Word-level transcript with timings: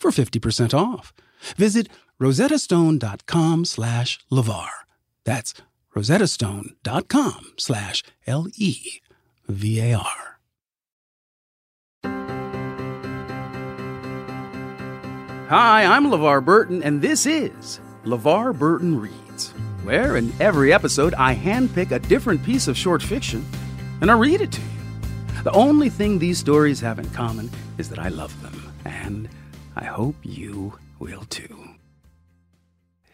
for 0.00 0.10
50% 0.10 0.74
off. 0.74 1.12
Visit 1.56 1.88
rosettastone.com 2.20 3.64
slash 3.64 4.18
LeVar. 4.30 4.68
That's 5.24 5.54
rosettastone.com 5.94 7.52
slash 7.56 8.02
L-E-V-A-R. 8.26 10.26
Hi, 15.48 15.84
I'm 15.84 16.06
LeVar 16.06 16.44
Burton, 16.44 16.82
and 16.84 17.02
this 17.02 17.26
is 17.26 17.80
LeVar 18.04 18.56
Burton 18.56 19.00
Reads, 19.00 19.50
where 19.82 20.16
in 20.16 20.32
every 20.40 20.72
episode 20.72 21.12
I 21.14 21.34
handpick 21.34 21.90
a 21.90 21.98
different 21.98 22.44
piece 22.44 22.68
of 22.68 22.76
short 22.76 23.02
fiction 23.02 23.44
and 24.00 24.10
I 24.10 24.14
read 24.14 24.40
it 24.40 24.52
to 24.52 24.60
you. 24.60 25.42
The 25.42 25.52
only 25.52 25.88
thing 25.88 26.18
these 26.18 26.38
stories 26.38 26.80
have 26.80 26.98
in 26.98 27.08
common 27.10 27.50
is 27.78 27.88
that 27.88 27.98
I 27.98 28.08
love 28.08 28.40
them, 28.42 28.72
and 28.84 29.28
I 29.76 29.84
hope 29.84 30.16
you 30.22 30.78
will 30.98 31.24
too. 31.24 31.70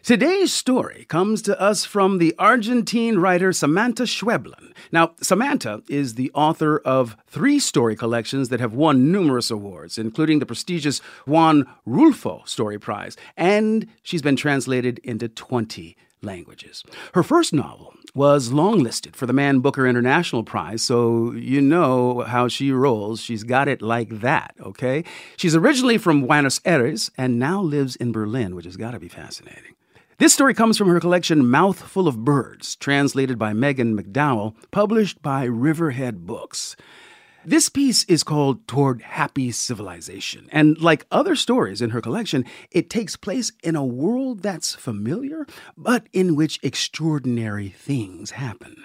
Today's 0.07 0.53
story 0.53 1.05
comes 1.09 1.41
to 1.41 1.59
us 1.59 1.83
from 1.83 2.17
the 2.17 2.33
Argentine 2.39 3.17
writer 3.17 3.51
Samantha 3.51 4.03
Schweblin. 4.03 4.73
Now, 4.89 5.11
Samantha 5.21 5.83
is 5.89 6.13
the 6.13 6.31
author 6.33 6.77
of 6.79 7.17
three 7.27 7.59
story 7.59 7.97
collections 7.97 8.47
that 8.47 8.61
have 8.61 8.73
won 8.73 9.11
numerous 9.11 9.51
awards, 9.51 9.97
including 9.97 10.39
the 10.39 10.45
prestigious 10.45 10.99
Juan 11.25 11.65
Rulfo 11.85 12.47
Story 12.47 12.79
Prize, 12.79 13.17
and 13.35 13.85
she's 14.01 14.21
been 14.21 14.37
translated 14.37 14.99
into 14.99 15.27
20 15.27 15.97
languages. 16.21 16.85
Her 17.13 17.23
first 17.23 17.51
novel 17.51 17.93
was 18.17 18.49
longlisted 18.49 19.15
for 19.15 19.27
the 19.27 19.31
Man 19.31 19.59
Booker 19.59 19.85
International 19.85 20.43
Prize, 20.43 20.81
so 20.81 21.33
you 21.33 21.61
know 21.61 22.21
how 22.21 22.47
she 22.47 22.71
rolls. 22.71 23.21
She's 23.21 23.43
got 23.43 23.67
it 23.67 23.79
like 23.79 24.21
that, 24.21 24.55
okay? 24.59 25.03
She's 25.37 25.55
originally 25.55 25.99
from 25.99 26.25
Buenos 26.25 26.59
Aires 26.65 27.11
and 27.15 27.37
now 27.37 27.61
lives 27.61 27.95
in 27.95 28.11
Berlin, 28.11 28.55
which 28.55 28.65
has 28.65 28.75
got 28.75 28.91
to 28.91 28.99
be 28.99 29.07
fascinating. 29.07 29.75
This 30.17 30.33
story 30.33 30.55
comes 30.55 30.79
from 30.79 30.87
her 30.87 30.99
collection 30.99 31.47
Mouthful 31.47 32.07
of 32.07 32.25
Birds, 32.25 32.75
translated 32.75 33.37
by 33.37 33.53
Megan 33.53 33.95
McDowell, 33.95 34.55
published 34.71 35.21
by 35.21 35.43
Riverhead 35.43 36.25
Books. 36.25 36.75
This 37.47 37.69
piece 37.69 38.03
is 38.09 38.23
called 38.23 38.67
Toward 38.67 39.01
Happy 39.01 39.51
Civilization, 39.51 40.49
and 40.51 40.77
like 40.81 41.05
other 41.09 41.33
stories 41.33 41.81
in 41.81 41.91
her 41.91 42.01
collection, 42.01 42.43
it 42.71 42.89
takes 42.89 43.15
place 43.15 43.53
in 43.63 43.73
a 43.73 43.85
world 43.85 44.41
that's 44.41 44.75
familiar, 44.75 45.47
but 45.77 46.07
in 46.11 46.35
which 46.35 46.59
extraordinary 46.61 47.69
things 47.69 48.31
happen. 48.31 48.83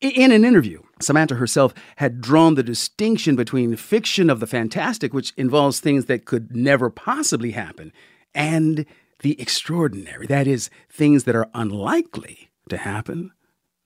In 0.00 0.32
an 0.32 0.44
interview, 0.44 0.82
Samantha 1.00 1.36
herself 1.36 1.72
had 1.98 2.20
drawn 2.20 2.56
the 2.56 2.64
distinction 2.64 3.36
between 3.36 3.76
fiction 3.76 4.28
of 4.28 4.40
the 4.40 4.46
fantastic, 4.48 5.14
which 5.14 5.32
involves 5.36 5.78
things 5.78 6.06
that 6.06 6.24
could 6.24 6.52
never 6.52 6.90
possibly 6.90 7.52
happen, 7.52 7.92
and 8.34 8.86
the 9.20 9.40
extraordinary, 9.40 10.26
that 10.26 10.48
is, 10.48 10.68
things 10.90 11.22
that 11.24 11.36
are 11.36 11.48
unlikely 11.54 12.50
to 12.70 12.76
happen, 12.76 13.30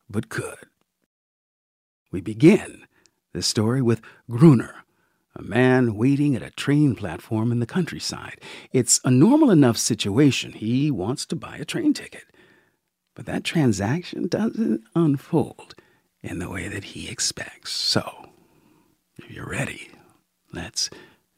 but 0.08 0.30
could. 0.30 0.64
We 2.10 2.22
begin 2.22 2.84
this 3.34 3.47
story 3.49 3.83
with 3.83 4.00
Gruner, 4.31 4.84
a 5.37 5.43
man 5.43 5.97
waiting 5.97 6.37
at 6.37 6.43
a 6.43 6.50
train 6.50 6.95
platform 6.95 7.53
in 7.53 7.59
the 7.59 7.67
countryside. 7.67 8.41
It's 8.72 9.00
a 9.05 9.11
normal 9.11 9.50
enough 9.50 9.77
situation. 9.77 10.53
He 10.53 10.91
wants 10.91 11.27
to 11.27 11.37
buy 11.37 11.56
a 11.56 11.65
train 11.65 11.93
ticket. 11.93 12.25
But 13.15 13.27
that 13.27 13.45
transaction 13.45 14.28
doesn't 14.28 14.84
unfold 14.95 15.75
in 16.22 16.39
the 16.39 16.49
way 16.49 16.69
that 16.69 16.84
he 16.84 17.09
expects. 17.09 17.72
So, 17.72 18.31
if 19.19 19.31
you're 19.31 19.49
ready, 19.49 19.91
let's 20.53 20.89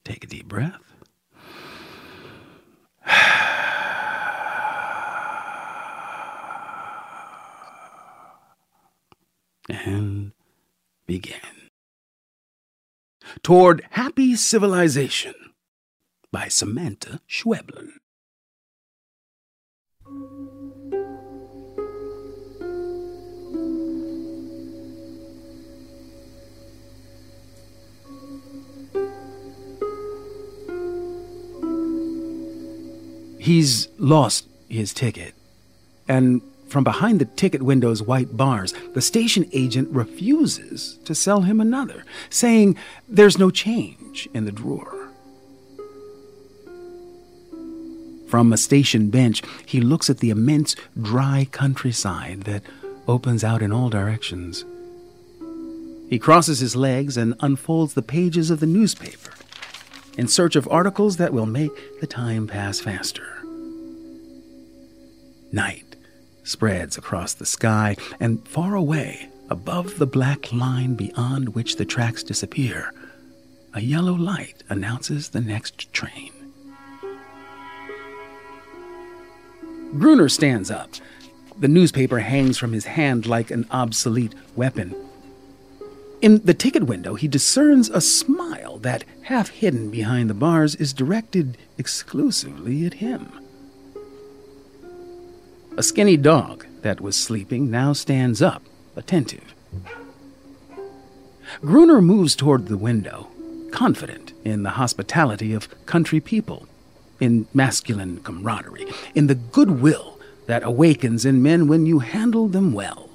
take 0.04 0.22
a 0.22 0.26
deep 0.26 0.46
breath. 0.46 0.82
and 9.68 10.32
begin. 11.06 11.40
Toward 13.46 13.86
Happy 13.90 14.34
Civilization 14.34 15.32
by 16.32 16.48
Samantha 16.48 17.20
Schweblin. 17.28 17.92
He's 33.38 33.86
lost 33.96 34.48
his 34.68 34.92
ticket, 34.92 35.34
and 36.08 36.42
from 36.68 36.84
behind 36.84 37.20
the 37.20 37.24
ticket 37.24 37.62
window's 37.62 38.02
white 38.02 38.36
bars, 38.36 38.74
the 38.94 39.00
station 39.00 39.48
agent 39.52 39.88
refuses 39.90 40.98
to 41.04 41.14
sell 41.14 41.42
him 41.42 41.60
another, 41.60 42.04
saying 42.28 42.76
there's 43.08 43.38
no 43.38 43.50
change 43.50 44.28
in 44.34 44.44
the 44.44 44.52
drawer. 44.52 45.10
From 48.28 48.52
a 48.52 48.56
station 48.56 49.08
bench, 49.08 49.42
he 49.64 49.80
looks 49.80 50.10
at 50.10 50.18
the 50.18 50.30
immense 50.30 50.74
dry 51.00 51.46
countryside 51.52 52.42
that 52.42 52.64
opens 53.06 53.44
out 53.44 53.62
in 53.62 53.72
all 53.72 53.88
directions. 53.88 54.64
He 56.10 56.18
crosses 56.18 56.58
his 56.58 56.74
legs 56.74 57.16
and 57.16 57.34
unfolds 57.40 57.94
the 57.94 58.02
pages 58.02 58.50
of 58.50 58.58
the 58.60 58.66
newspaper 58.66 59.32
in 60.18 60.26
search 60.26 60.56
of 60.56 60.68
articles 60.68 61.18
that 61.18 61.32
will 61.32 61.46
make 61.46 62.00
the 62.00 62.06
time 62.06 62.46
pass 62.46 62.80
faster. 62.80 63.42
Night 65.52 65.85
spreads 66.46 66.96
across 66.96 67.34
the 67.34 67.46
sky, 67.46 67.96
and 68.20 68.46
far 68.46 68.74
away, 68.74 69.28
above 69.50 69.98
the 69.98 70.06
black 70.06 70.52
line 70.52 70.94
beyond 70.94 71.54
which 71.54 71.76
the 71.76 71.84
tracks 71.84 72.22
disappear, 72.22 72.92
a 73.74 73.80
yellow 73.80 74.14
light 74.14 74.62
announces 74.68 75.28
the 75.28 75.40
next 75.40 75.92
train. 75.92 76.32
Gruner 79.98 80.28
stands 80.28 80.70
up. 80.70 80.90
The 81.58 81.68
newspaper 81.68 82.18
hangs 82.18 82.58
from 82.58 82.72
his 82.72 82.84
hand 82.84 83.26
like 83.26 83.50
an 83.50 83.66
obsolete 83.70 84.34
weapon. 84.54 84.94
In 86.20 86.42
the 86.44 86.54
ticket 86.54 86.84
window, 86.84 87.14
he 87.14 87.28
discerns 87.28 87.88
a 87.88 88.00
smile 88.00 88.78
that, 88.78 89.04
half 89.22 89.50
hidden 89.50 89.90
behind 89.90 90.28
the 90.28 90.34
bars, 90.34 90.74
is 90.74 90.92
directed 90.92 91.56
exclusively 91.78 92.84
at 92.84 92.94
him. 92.94 93.30
A 95.78 95.82
skinny 95.82 96.16
dog 96.16 96.66
that 96.80 97.02
was 97.02 97.16
sleeping 97.16 97.70
now 97.70 97.92
stands 97.92 98.40
up, 98.40 98.62
attentive. 98.96 99.54
Gruner 101.60 102.00
moves 102.00 102.34
toward 102.34 102.68
the 102.68 102.78
window, 102.78 103.28
confident 103.72 104.32
in 104.42 104.62
the 104.62 104.70
hospitality 104.70 105.52
of 105.52 105.68
country 105.84 106.18
people, 106.18 106.66
in 107.20 107.46
masculine 107.52 108.20
camaraderie, 108.20 108.86
in 109.14 109.26
the 109.26 109.34
goodwill 109.34 110.18
that 110.46 110.62
awakens 110.62 111.26
in 111.26 111.42
men 111.42 111.68
when 111.68 111.84
you 111.84 111.98
handle 111.98 112.48
them 112.48 112.72
well. 112.72 113.10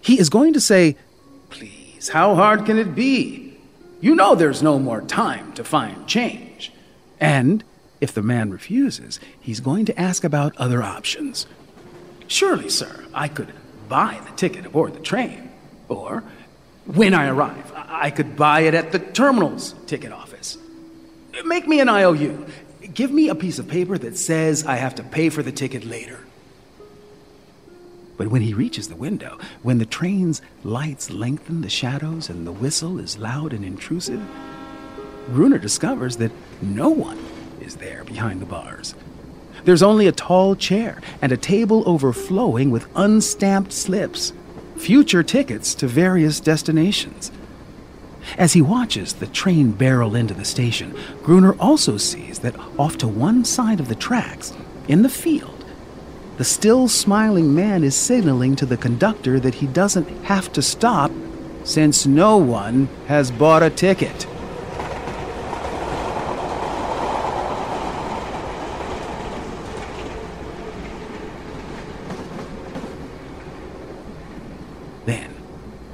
He 0.00 0.18
is 0.18 0.30
going 0.30 0.54
to 0.54 0.60
say, 0.60 0.96
Please, 1.50 2.08
how 2.08 2.34
hard 2.34 2.64
can 2.64 2.78
it 2.78 2.94
be? 2.94 3.58
You 4.00 4.14
know 4.14 4.34
there's 4.34 4.62
no 4.62 4.78
more 4.78 5.02
time 5.02 5.52
to 5.52 5.64
find 5.64 6.06
change. 6.06 6.72
And 7.20 7.62
if 8.04 8.12
the 8.12 8.22
man 8.22 8.50
refuses, 8.50 9.18
he's 9.40 9.60
going 9.60 9.86
to 9.86 9.98
ask 9.98 10.24
about 10.24 10.54
other 10.58 10.82
options. 10.82 11.46
Surely, 12.26 12.68
sir, 12.68 13.02
I 13.14 13.28
could 13.28 13.50
buy 13.88 14.20
the 14.26 14.36
ticket 14.36 14.66
aboard 14.66 14.92
the 14.92 15.00
train. 15.00 15.50
Or, 15.88 16.22
when 16.84 17.14
I 17.14 17.28
arrive, 17.28 17.72
I 17.74 18.10
could 18.10 18.36
buy 18.36 18.60
it 18.60 18.74
at 18.74 18.92
the 18.92 18.98
terminal's 18.98 19.74
ticket 19.86 20.12
office. 20.12 20.58
Make 21.46 21.66
me 21.66 21.80
an 21.80 21.88
IOU. 21.88 22.46
Give 22.92 23.10
me 23.10 23.30
a 23.30 23.34
piece 23.34 23.58
of 23.58 23.68
paper 23.68 23.96
that 23.96 24.18
says 24.18 24.66
I 24.66 24.76
have 24.76 24.96
to 24.96 25.02
pay 25.02 25.30
for 25.30 25.42
the 25.42 25.50
ticket 25.50 25.84
later. 25.86 26.20
But 28.18 28.28
when 28.28 28.42
he 28.42 28.52
reaches 28.52 28.88
the 28.88 28.96
window, 28.96 29.38
when 29.62 29.78
the 29.78 29.86
train's 29.86 30.42
lights 30.62 31.10
lengthen 31.10 31.62
the 31.62 31.70
shadows 31.70 32.28
and 32.28 32.46
the 32.46 32.52
whistle 32.52 32.98
is 32.98 33.16
loud 33.16 33.54
and 33.54 33.64
intrusive, 33.64 34.22
Gruner 35.32 35.58
discovers 35.58 36.18
that 36.18 36.32
no 36.60 36.90
one 36.90 37.18
is 37.64 37.76
there 37.76 38.04
behind 38.04 38.40
the 38.40 38.46
bars. 38.46 38.94
There's 39.64 39.82
only 39.82 40.06
a 40.06 40.12
tall 40.12 40.54
chair 40.54 41.00
and 41.22 41.32
a 41.32 41.36
table 41.36 41.82
overflowing 41.86 42.70
with 42.70 42.86
unstamped 42.94 43.72
slips, 43.72 44.32
future 44.76 45.22
tickets 45.22 45.74
to 45.76 45.86
various 45.86 46.40
destinations. 46.40 47.32
As 48.38 48.52
he 48.52 48.62
watches 48.62 49.14
the 49.14 49.26
train 49.26 49.72
barrel 49.72 50.14
into 50.14 50.34
the 50.34 50.44
station, 50.44 50.94
Gruner 51.22 51.54
also 51.58 51.96
sees 51.96 52.40
that 52.40 52.56
off 52.78 52.98
to 52.98 53.08
one 53.08 53.44
side 53.44 53.80
of 53.80 53.88
the 53.88 53.94
tracks, 53.94 54.52
in 54.86 55.02
the 55.02 55.08
field, 55.08 55.64
the 56.36 56.44
still 56.44 56.88
smiling 56.88 57.54
man 57.54 57.84
is 57.84 57.94
signaling 57.94 58.56
to 58.56 58.66
the 58.66 58.76
conductor 58.76 59.38
that 59.38 59.54
he 59.54 59.68
doesn't 59.68 60.08
have 60.24 60.52
to 60.52 60.62
stop 60.62 61.12
since 61.62 62.06
no 62.06 62.36
one 62.36 62.88
has 63.06 63.30
bought 63.30 63.62
a 63.62 63.70
ticket. 63.70 64.26
Then, 75.06 75.32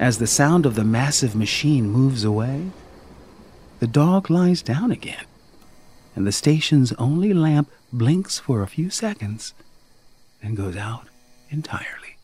as 0.01 0.17
the 0.17 0.25
sound 0.25 0.65
of 0.65 0.73
the 0.73 0.83
massive 0.83 1.35
machine 1.35 1.87
moves 1.87 2.23
away, 2.23 2.71
the 3.79 3.85
dog 3.85 4.31
lies 4.31 4.63
down 4.63 4.91
again, 4.91 5.25
and 6.15 6.25
the 6.25 6.31
station's 6.31 6.91
only 6.93 7.35
lamp 7.35 7.69
blinks 7.93 8.39
for 8.39 8.63
a 8.63 8.67
few 8.67 8.89
seconds 8.89 9.53
and 10.41 10.57
goes 10.57 10.75
out 10.75 11.05
entirely. 11.51 12.17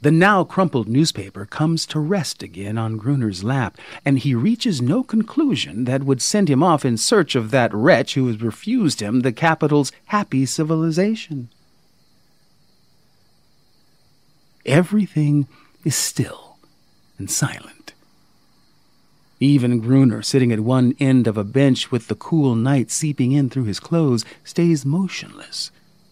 The 0.00 0.10
now 0.10 0.42
crumpled 0.42 0.88
newspaper 0.88 1.44
comes 1.44 1.84
to 1.86 2.00
rest 2.00 2.42
again 2.42 2.78
on 2.78 2.96
Gruner's 2.96 3.44
lap, 3.44 3.76
and 4.06 4.18
he 4.18 4.34
reaches 4.34 4.80
no 4.80 5.02
conclusion 5.02 5.84
that 5.84 6.04
would 6.04 6.22
send 6.22 6.48
him 6.48 6.62
off 6.62 6.82
in 6.82 6.96
search 6.96 7.34
of 7.34 7.50
that 7.50 7.74
wretch 7.74 8.14
who 8.14 8.26
has 8.28 8.40
refused 8.40 9.00
him 9.00 9.20
the 9.20 9.32
capital's 9.32 9.92
happy 10.06 10.46
civilization. 10.46 11.50
Everything 14.66 15.46
is 15.84 15.94
still 15.94 16.58
and 17.18 17.30
silent. 17.30 17.94
Even 19.38 19.80
Gruner, 19.80 20.22
sitting 20.22 20.50
at 20.50 20.60
one 20.60 20.94
end 20.98 21.26
of 21.26 21.36
a 21.36 21.44
bench 21.44 21.92
with 21.92 22.08
the 22.08 22.14
cool 22.16 22.54
night 22.54 22.90
seeping 22.90 23.32
in 23.32 23.48
through 23.48 23.64
his 23.64 23.78
clothes, 23.78 24.24
stays 24.44 24.84
motionless 24.84 25.70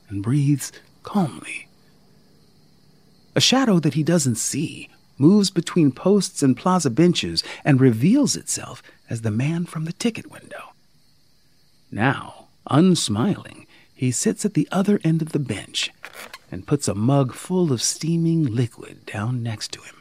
and 0.08 0.22
breathes 0.22 0.70
calmly. 1.02 1.68
A 3.34 3.40
shadow 3.40 3.80
that 3.80 3.94
he 3.94 4.04
doesn't 4.04 4.36
see 4.36 4.88
moves 5.18 5.50
between 5.50 5.90
posts 5.90 6.42
and 6.42 6.56
plaza 6.56 6.90
benches 6.90 7.42
and 7.64 7.80
reveals 7.80 8.36
itself 8.36 8.82
as 9.10 9.22
the 9.22 9.30
man 9.30 9.64
from 9.66 9.84
the 9.84 9.92
ticket 9.92 10.30
window. 10.30 10.72
Now, 11.90 12.46
unsmiling, 12.70 13.66
he 13.94 14.10
sits 14.10 14.44
at 14.44 14.54
the 14.54 14.68
other 14.70 15.00
end 15.02 15.22
of 15.22 15.32
the 15.32 15.38
bench 15.38 15.90
and 16.54 16.68
puts 16.68 16.86
a 16.86 16.94
mug 16.94 17.32
full 17.32 17.72
of 17.72 17.82
steaming 17.82 18.46
liquid 18.46 19.04
down 19.06 19.42
next 19.42 19.72
to 19.72 19.80
him. 19.80 19.96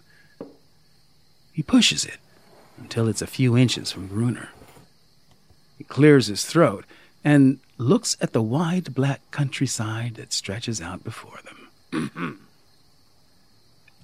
He 1.51 1.63
pushes 1.63 2.05
it 2.05 2.19
until 2.77 3.07
it's 3.07 3.23
a 3.23 3.27
few 3.27 3.57
inches 3.57 3.91
from 3.91 4.07
Gruner. 4.07 4.49
He 5.79 5.83
clears 5.83 6.27
his 6.27 6.45
throat 6.45 6.85
and 7.23 7.59
looks 7.79 8.15
at 8.21 8.33
the 8.33 8.41
wide 8.43 8.93
black 8.93 9.21
countryside 9.31 10.13
that 10.13 10.31
stretches 10.31 10.79
out 10.79 11.03
before 11.03 11.39
them. 11.43 12.39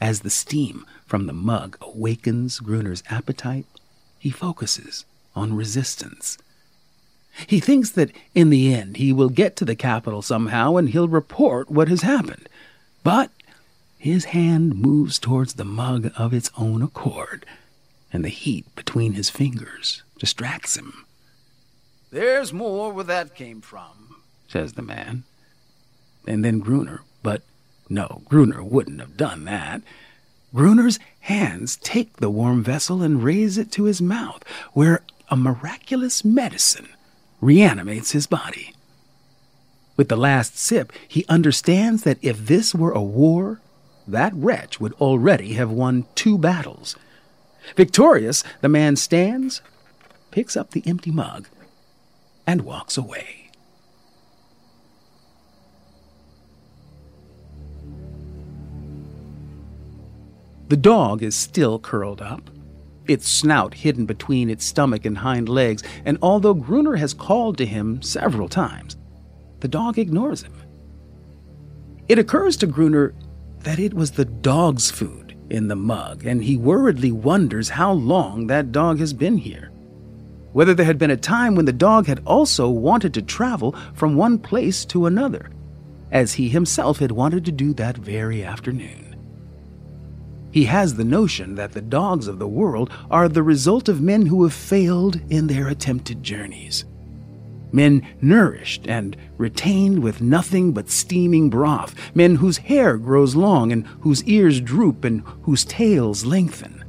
As 0.01 0.21
the 0.21 0.31
steam 0.31 0.87
from 1.05 1.27
the 1.27 1.33
mug 1.33 1.77
awakens 1.81 2.59
Gruner's 2.59 3.03
appetite, 3.11 3.67
he 4.17 4.31
focuses 4.31 5.05
on 5.35 5.55
resistance. 5.55 6.39
He 7.47 7.59
thinks 7.59 7.89
that 7.91 8.11
in 8.35 8.49
the 8.49 8.73
end 8.73 8.97
he 8.97 9.13
will 9.13 9.29
get 9.29 9.55
to 9.57 9.65
the 9.65 9.75
capital 9.75 10.21
somehow 10.21 10.75
and 10.75 10.89
he'll 10.89 11.07
report 11.07 11.69
what 11.69 11.87
has 11.87 12.01
happened. 12.01 12.49
But 13.03 13.31
his 13.97 14.25
hand 14.25 14.75
moves 14.75 15.19
towards 15.19 15.53
the 15.53 15.65
mug 15.65 16.11
of 16.17 16.33
its 16.33 16.49
own 16.57 16.81
accord, 16.81 17.45
and 18.13 18.23
the 18.23 18.29
heat 18.29 18.65
between 18.75 19.13
his 19.13 19.29
fingers 19.29 20.03
distracts 20.17 20.77
him. 20.77 21.05
There's 22.11 22.53
more 22.53 22.91
where 22.91 23.03
that 23.03 23.35
came 23.35 23.61
from, 23.61 24.15
says 24.47 24.73
the 24.73 24.81
man. 24.81 25.25
And 26.27 26.43
then 26.43 26.59
Gruner, 26.59 27.01
but 27.23 27.43
no, 27.89 28.21
Gruner 28.29 28.63
wouldn't 28.63 28.99
have 28.99 29.17
done 29.17 29.45
that. 29.45 29.81
Gruner's 30.53 30.99
hands 31.21 31.77
take 31.77 32.17
the 32.17 32.29
warm 32.29 32.63
vessel 32.63 33.03
and 33.03 33.23
raise 33.23 33.57
it 33.57 33.71
to 33.73 33.83
his 33.83 34.01
mouth, 34.01 34.43
where 34.73 35.01
a 35.29 35.35
miraculous 35.35 36.23
medicine 36.23 36.89
reanimates 37.41 38.11
his 38.11 38.27
body. 38.27 38.73
With 39.97 40.09
the 40.09 40.15
last 40.15 40.57
sip, 40.57 40.93
he 41.07 41.25
understands 41.27 42.03
that 42.03 42.19
if 42.21 42.45
this 42.47 42.73
were 42.73 42.91
a 42.91 43.01
war, 43.01 43.59
that 44.07 44.33
wretch 44.33 44.79
would 44.79 44.93
already 44.93 45.53
have 45.53 45.69
won 45.69 46.05
two 46.15 46.37
battles. 46.37 46.95
Victorious, 47.75 48.43
the 48.61 48.69
man 48.69 48.95
stands, 48.95 49.61
picks 50.31 50.55
up 50.55 50.71
the 50.71 50.83
empty 50.85 51.11
mug, 51.11 51.47
and 52.47 52.61
walks 52.61 52.97
away. 52.97 53.51
The 60.69 60.77
dog 60.77 61.23
is 61.23 61.35
still 61.35 61.79
curled 61.79 62.21
up, 62.21 62.49
its 63.09 63.27
snout 63.27 63.73
hidden 63.73 64.05
between 64.05 64.49
its 64.49 64.65
stomach 64.65 65.05
and 65.05 65.17
hind 65.17 65.49
legs, 65.49 65.83
and 66.05 66.17
although 66.21 66.53
Gruner 66.53 66.95
has 66.95 67.13
called 67.13 67.57
to 67.57 67.65
him 67.65 68.01
several 68.01 68.47
times, 68.47 68.97
the 69.59 69.67
dog 69.67 69.97
ignores 69.97 70.43
him. 70.43 70.53
It 72.07 72.19
occurs 72.19 72.55
to 72.57 72.67
Gruner 72.67 73.13
that 73.59 73.79
it 73.79 73.93
was 73.93 74.11
the 74.11 74.25
dog's 74.25 74.89
food 74.89 75.35
in 75.49 75.67
the 75.67 75.75
mug, 75.75 76.25
and 76.25 76.43
he 76.43 76.55
worriedly 76.55 77.11
wonders 77.11 77.69
how 77.69 77.91
long 77.91 78.47
that 78.47 78.71
dog 78.71 78.99
has 78.99 79.13
been 79.13 79.37
here 79.37 79.71
whether 80.51 80.73
there 80.73 80.85
had 80.85 80.97
been 80.97 81.11
a 81.11 81.17
time 81.17 81.55
when 81.55 81.65
the 81.65 81.73
dog 81.73 82.07
had 82.07 82.21
also 82.25 82.69
wanted 82.69 83.13
to 83.13 83.21
travel 83.21 83.75
from 83.93 84.15
one 84.15 84.37
place 84.37 84.83
to 84.85 85.05
another, 85.05 85.49
as 86.11 86.33
he 86.33 86.49
himself 86.49 86.99
had 86.99 87.11
wanted 87.11 87.45
to 87.45 87.51
do 87.51 87.73
that 87.73 87.97
very 87.97 88.43
afternoon. 88.43 89.08
He 90.59 90.65
has 90.65 90.95
the 90.95 91.05
notion 91.05 91.55
that 91.55 91.71
the 91.71 91.81
dogs 91.81 92.27
of 92.27 92.37
the 92.37 92.45
world 92.45 92.89
are 93.09 93.29
the 93.29 93.41
result 93.41 93.87
of 93.87 94.01
men 94.01 94.25
who 94.25 94.43
have 94.43 94.53
failed 94.53 95.21
in 95.29 95.47
their 95.47 95.69
attempted 95.69 96.21
journeys. 96.21 96.83
Men 97.71 98.05
nourished 98.19 98.85
and 98.85 99.15
retained 99.37 99.99
with 99.99 100.19
nothing 100.19 100.73
but 100.73 100.89
steaming 100.89 101.49
broth, 101.49 101.95
men 102.13 102.35
whose 102.35 102.57
hair 102.57 102.97
grows 102.97 103.37
long 103.37 103.71
and 103.71 103.87
whose 104.01 104.21
ears 104.25 104.59
droop 104.59 105.05
and 105.05 105.23
whose 105.43 105.63
tails 105.63 106.25
lengthen 106.25 106.83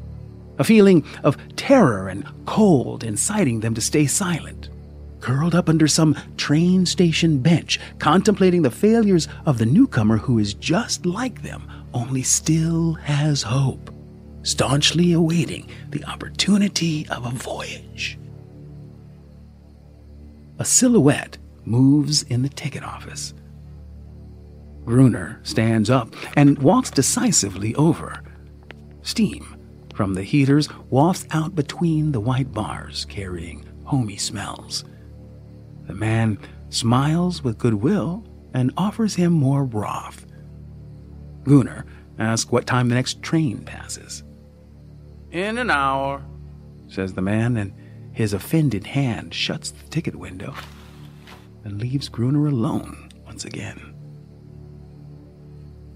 a 0.59 0.65
feeling 0.65 1.05
of 1.23 1.39
terror 1.55 2.09
and 2.09 2.27
cold 2.47 3.05
inciting 3.05 3.61
them 3.61 3.75
to 3.75 3.81
stay 3.81 4.05
silent. 4.05 4.69
Curled 5.21 5.55
up 5.55 5.69
under 5.69 5.87
some 5.87 6.17
train 6.37 6.87
station 6.87 7.39
bench, 7.39 7.79
contemplating 8.01 8.63
the 8.63 8.71
failures 8.73 9.29
of 9.47 9.59
the 9.59 9.67
newcomer 9.67 10.17
who 10.17 10.41
is 10.41 10.55
just 10.55 11.07
like 11.07 11.43
them, 11.43 11.71
only 11.93 12.23
still 12.23 12.95
has 12.95 13.43
hope, 13.43 13.91
staunchly 14.43 15.13
awaiting 15.13 15.69
the 15.91 16.05
opportunity 16.05 17.07
of 17.09 17.27
a 17.27 17.31
voyage. 17.31 18.19
A 20.59 20.65
silhouette 20.65 21.39
moves 21.65 22.23
in 22.25 22.43
the 22.43 22.49
ticket 22.49 22.83
office. 22.83 23.35
Gruner 24.85 25.41
stands 25.43 25.91
up 25.91 26.15
and 26.37 26.59
walks 26.59 26.91
decisively 26.91 27.75
over. 27.75 28.23
Steam 29.03 29.57
from 29.95 30.15
the 30.15 30.23
heaters 30.23 30.69
wafts 30.89 31.27
out 31.33 31.55
between 31.55 32.13
the 32.13 32.21
white 32.21 32.53
bars, 32.53 33.05
carrying 33.07 33.67
homey 33.85 34.17
smells. 34.17 34.85
The 35.87 35.95
man 35.95 36.39
smiles 36.71 37.43
with 37.43 37.59
goodwill 37.59 38.25
and 38.55 38.73
offers 38.77 39.15
him 39.15 39.33
more 39.33 39.65
broth. 39.65 40.27
Gruner 41.45 41.87
asks 42.19 42.51
what 42.51 42.67
time 42.67 42.89
the 42.89 42.95
next 42.95 43.23
train 43.23 43.65
passes. 43.65 44.23
In 45.31 45.59
an 45.59 45.71
hour, 45.71 46.23
says 46.89 47.15
the 47.15 47.23
man, 47.23 47.57
and 47.57 47.73
his 48.13 48.33
offended 48.33 48.87
hand 48.87 49.33
shuts 49.33 49.71
the 49.71 49.89
ticket 49.89 50.17
window 50.17 50.55
and 51.65 51.81
leaves 51.81 52.09
Gruner 52.09 52.47
alone 52.47 53.11
once 53.25 53.45
again. 53.45 53.95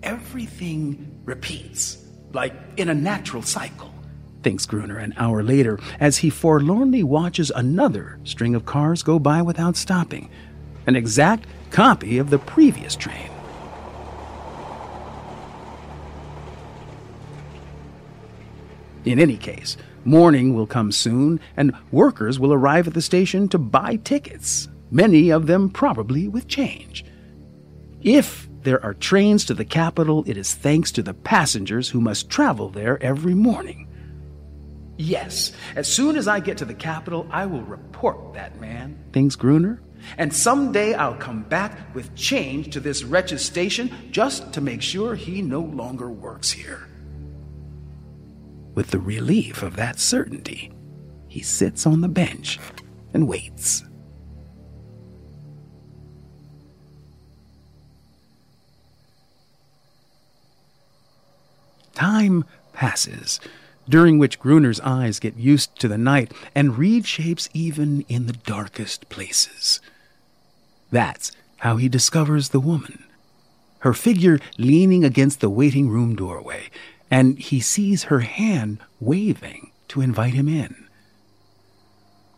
Everything 0.03 1.21
repeats, 1.25 2.07
like 2.33 2.55
in 2.77 2.89
a 2.89 2.95
natural 2.95 3.43
cycle, 3.43 3.93
thinks 4.43 4.67
Gruner 4.67 4.99
an 4.99 5.15
hour 5.17 5.43
later 5.43 5.79
as 5.99 6.19
he 6.19 6.31
forlornly 6.31 7.03
watches 7.03 7.51
another 7.55 8.21
string 8.25 8.55
of 8.55 8.67
cars 8.67 9.03
go 9.03 9.19
by 9.19 9.43
without 9.43 9.77
stopping, 9.77 10.31
an 10.87 10.95
exact 10.95 11.47
copy 11.71 12.19
of 12.19 12.31
the 12.31 12.39
previous 12.39 12.95
train. 12.95 13.31
In 19.05 19.19
any 19.19 19.37
case, 19.37 19.77
morning 20.05 20.55
will 20.55 20.67
come 20.67 20.91
soon, 20.91 21.39
and 21.57 21.75
workers 21.91 22.39
will 22.39 22.53
arrive 22.53 22.87
at 22.87 22.95
the 22.95 23.03
station 23.03 23.49
to 23.49 23.59
buy 23.59 23.97
tickets, 23.97 24.69
many 24.91 25.31
of 25.31 25.47
them 25.47 25.69
probably 25.69 26.27
with 26.27 26.49
change. 26.49 27.05
If 28.01 28.49
there 28.63 28.83
are 28.83 28.95
trains 28.95 29.45
to 29.47 29.55
the 29.55 29.65
capital, 29.65 30.25
it 30.27 30.39
is 30.39 30.55
thanks 30.55 30.91
to 30.93 31.03
the 31.03 31.13
passengers 31.13 31.91
who 31.91 32.01
must 32.01 32.31
travel 32.31 32.71
there 32.71 33.03
every 33.03 33.35
morning. 33.35 33.89
Yes, 34.97 35.53
as 35.77 35.93
soon 35.93 36.17
as 36.17 36.29
I 36.29 36.41
get 36.41 36.57
to 36.59 36.65
the 36.65 36.73
capital, 36.73 37.27
I 37.31 37.47
will 37.47 37.63
report 37.63 38.33
that 38.35 38.61
man, 38.61 38.99
thinks 39.13 39.37
Gruner. 39.37 39.83
And 40.17 40.33
someday 40.33 40.95
I'll 40.95 41.17
come 41.17 41.43
back 41.43 41.95
with 41.95 42.15
change 42.15 42.73
to 42.73 42.81
this 42.81 43.05
wretched 43.05 43.41
station 43.41 43.91
just 44.11 44.53
to 44.53 44.61
make 44.61 44.83
sure 44.83 45.15
he 45.15 45.43
no 45.43 45.61
longer 45.61 46.11
works 46.11 46.51
here. 46.51 46.89
With 48.75 48.91
the 48.91 48.99
relief 48.99 49.63
of 49.63 49.77
that 49.77 50.01
certainty, 50.01 50.73
he 51.29 51.41
sits 51.43 51.87
on 51.87 52.01
the 52.01 52.09
bench 52.09 52.59
and 53.13 53.29
waits. 53.29 53.85
Time 61.95 62.45
passes, 62.73 63.39
during 63.89 64.19
which 64.19 64.41
Gruner's 64.41 64.81
eyes 64.81 65.21
get 65.21 65.37
used 65.37 65.79
to 65.79 65.87
the 65.87 65.99
night 65.99 66.33
and 66.55 66.77
read 66.77 67.07
shapes 67.07 67.49
even 67.53 68.01
in 68.09 68.27
the 68.27 68.33
darkest 68.33 69.09
places. 69.09 69.81
That's 70.91 71.31
how 71.59 71.77
he 71.77 71.89
discovers 71.89 72.49
the 72.49 72.61
woman. 72.61 73.05
Her 73.81 73.93
figure 73.93 74.41
leaning 74.59 75.05
against 75.05 75.41
the 75.41 75.51
waiting 75.51 75.89
room 75.89 76.17
doorway, 76.17 76.71
and 77.15 77.39
he 77.39 77.61
sees 77.61 78.05
her 78.05 78.21
hand 78.21 78.81
waving 78.99 79.71
to 79.87 80.01
invite 80.01 80.35
him 80.35 80.49
in. 80.49 80.89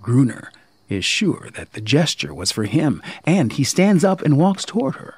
Gruner 0.02 0.52
is 0.90 1.02
sure 1.02 1.48
that 1.54 1.72
the 1.72 1.80
gesture 1.80 2.34
was 2.34 2.52
for 2.52 2.64
him, 2.64 3.00
and 3.24 3.54
he 3.54 3.64
stands 3.64 4.04
up 4.04 4.20
and 4.20 4.36
walks 4.36 4.66
toward 4.66 4.96
her. 4.96 5.14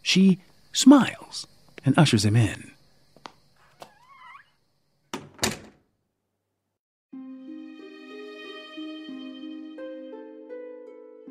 She 0.00 0.40
smiles 0.72 1.46
and 1.84 1.98
ushers 1.98 2.24
him 2.24 2.36
in. 2.36 2.70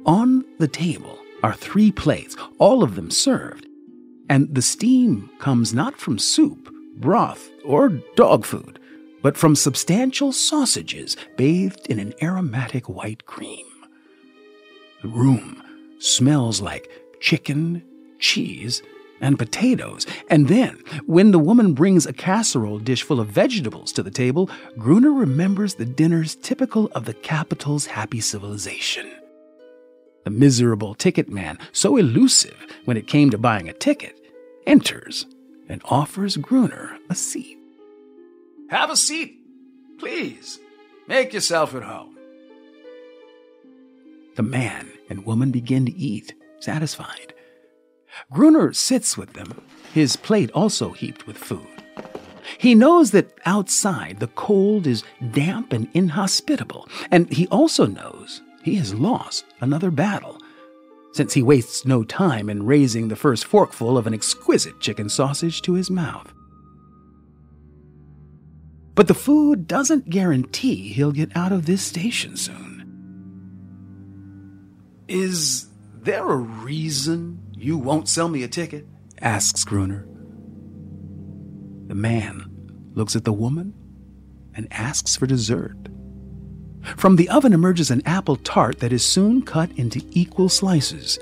On 0.05 0.45
the 0.59 0.67
table 0.67 1.17
are 1.41 1.55
three 1.55 1.91
plates, 1.91 2.37
all 2.59 2.83
of 2.83 2.93
them 2.93 3.09
served, 3.09 3.65
and 4.29 4.53
the 4.53 4.61
steam 4.61 5.31
comes 5.39 5.73
not 5.73 5.97
from 5.97 6.19
soup, 6.19 6.69
broth, 6.95 7.49
or 7.63 7.89
dog 8.15 8.45
food, 8.45 8.79
but 9.21 9.37
from 9.37 9.55
substantial 9.55 10.31
sausages 10.31 11.17
bathed 11.37 11.87
in 11.87 11.99
an 11.99 12.13
aromatic 12.21 12.87
white 12.87 13.25
cream. 13.25 13.65
The 15.01 15.07
room 15.09 15.61
smells 15.99 16.61
like 16.61 16.89
chicken, 17.19 17.83
cheese, 18.19 18.81
and 19.21 19.39
potatoes. 19.39 20.05
And 20.29 20.47
then, 20.47 20.77
when 21.05 21.31
the 21.31 21.39
woman 21.39 21.73
brings 21.73 22.05
a 22.05 22.13
casserole 22.13 22.79
dish 22.79 23.03
full 23.03 23.19
of 23.19 23.29
vegetables 23.29 23.91
to 23.93 24.03
the 24.03 24.11
table, 24.11 24.49
Gruner 24.77 25.11
remembers 25.11 25.75
the 25.75 25.85
dinners 25.85 26.35
typical 26.35 26.87
of 26.93 27.05
the 27.05 27.13
capital's 27.13 27.85
happy 27.87 28.19
civilization. 28.19 29.11
The 30.23 30.31
miserable 30.31 30.95
ticket 30.95 31.29
man, 31.29 31.59
so 31.71 31.97
elusive 31.97 32.57
when 32.85 32.97
it 32.97 33.07
came 33.07 33.29
to 33.29 33.37
buying 33.37 33.69
a 33.69 33.73
ticket, 33.73 34.19
enters 34.65 35.25
and 35.67 35.81
offers 35.85 36.37
Gruner 36.37 36.97
a 37.09 37.15
seat. 37.15 37.57
Have 38.69 38.89
a 38.89 38.97
seat, 38.97 39.39
please. 39.99 40.59
Make 41.07 41.33
yourself 41.33 41.75
at 41.75 41.83
home. 41.83 42.17
The 44.35 44.43
man 44.43 44.91
and 45.09 45.25
woman 45.25 45.51
begin 45.51 45.85
to 45.85 45.95
eat, 45.95 46.33
satisfied. 46.59 47.33
Gruner 48.31 48.73
sits 48.73 49.17
with 49.17 49.33
them, 49.33 49.61
his 49.93 50.15
plate 50.15 50.51
also 50.51 50.91
heaped 50.91 51.27
with 51.27 51.37
food. 51.37 51.67
He 52.57 52.75
knows 52.75 53.11
that 53.11 53.37
outside 53.45 54.19
the 54.19 54.27
cold 54.27 54.87
is 54.87 55.03
damp 55.31 55.73
and 55.73 55.87
inhospitable, 55.93 56.87
and 57.11 57.31
he 57.31 57.47
also 57.47 57.85
knows 57.85 58.41
he 58.63 58.75
has 58.75 58.93
lost 58.93 59.45
another 59.61 59.91
battle, 59.91 60.34
since 61.15 61.33
he 61.33 61.41
wastes 61.41 61.85
no 61.85 62.03
time 62.03 62.49
in 62.49 62.65
raising 62.65 63.07
the 63.07 63.15
first 63.15 63.45
forkful 63.45 63.97
of 63.97 64.05
an 64.05 64.13
exquisite 64.13 64.81
chicken 64.81 65.07
sausage 65.07 65.61
to 65.61 65.71
his 65.71 65.89
mouth. 65.89 66.33
But 68.95 69.07
the 69.07 69.13
food 69.13 69.65
doesn't 69.65 70.09
guarantee 70.09 70.91
he'll 70.91 71.13
get 71.13 71.33
out 71.33 71.53
of 71.53 71.67
this 71.67 71.81
station 71.81 72.35
soon. 72.35 72.83
Is 75.07 75.67
there 76.01 76.29
a 76.29 76.35
reason 76.35 77.41
you 77.55 77.77
won't 77.77 78.09
sell 78.09 78.27
me 78.27 78.43
a 78.43 78.49
ticket? 78.49 78.85
asks 79.21 79.63
Gruner. 79.63 80.05
The 81.87 81.95
man 81.95 82.43
looks 82.93 83.15
at 83.15 83.23
the 83.23 83.31
woman 83.31 83.73
and 84.53 84.67
asks 84.69 85.15
for 85.15 85.27
dessert. 85.27 85.77
From 86.97 87.15
the 87.15 87.29
oven 87.29 87.53
emerges 87.53 87.91
an 87.91 88.01
apple 88.05 88.37
tart 88.37 88.79
that 88.79 88.93
is 88.93 89.03
soon 89.03 89.41
cut 89.41 89.71
into 89.75 90.01
equal 90.11 90.49
slices. 90.49 91.19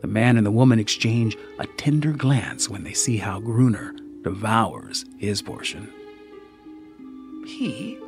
The 0.00 0.08
man 0.08 0.36
and 0.36 0.46
the 0.46 0.50
woman 0.50 0.78
exchange 0.78 1.36
a 1.58 1.66
tender 1.66 2.12
glance 2.12 2.68
when 2.68 2.84
they 2.84 2.92
see 2.92 3.16
how 3.16 3.40
Gruner 3.40 3.94
devours 4.22 5.04
his 5.18 5.42
portion. 5.42 5.92
He, 7.46 7.98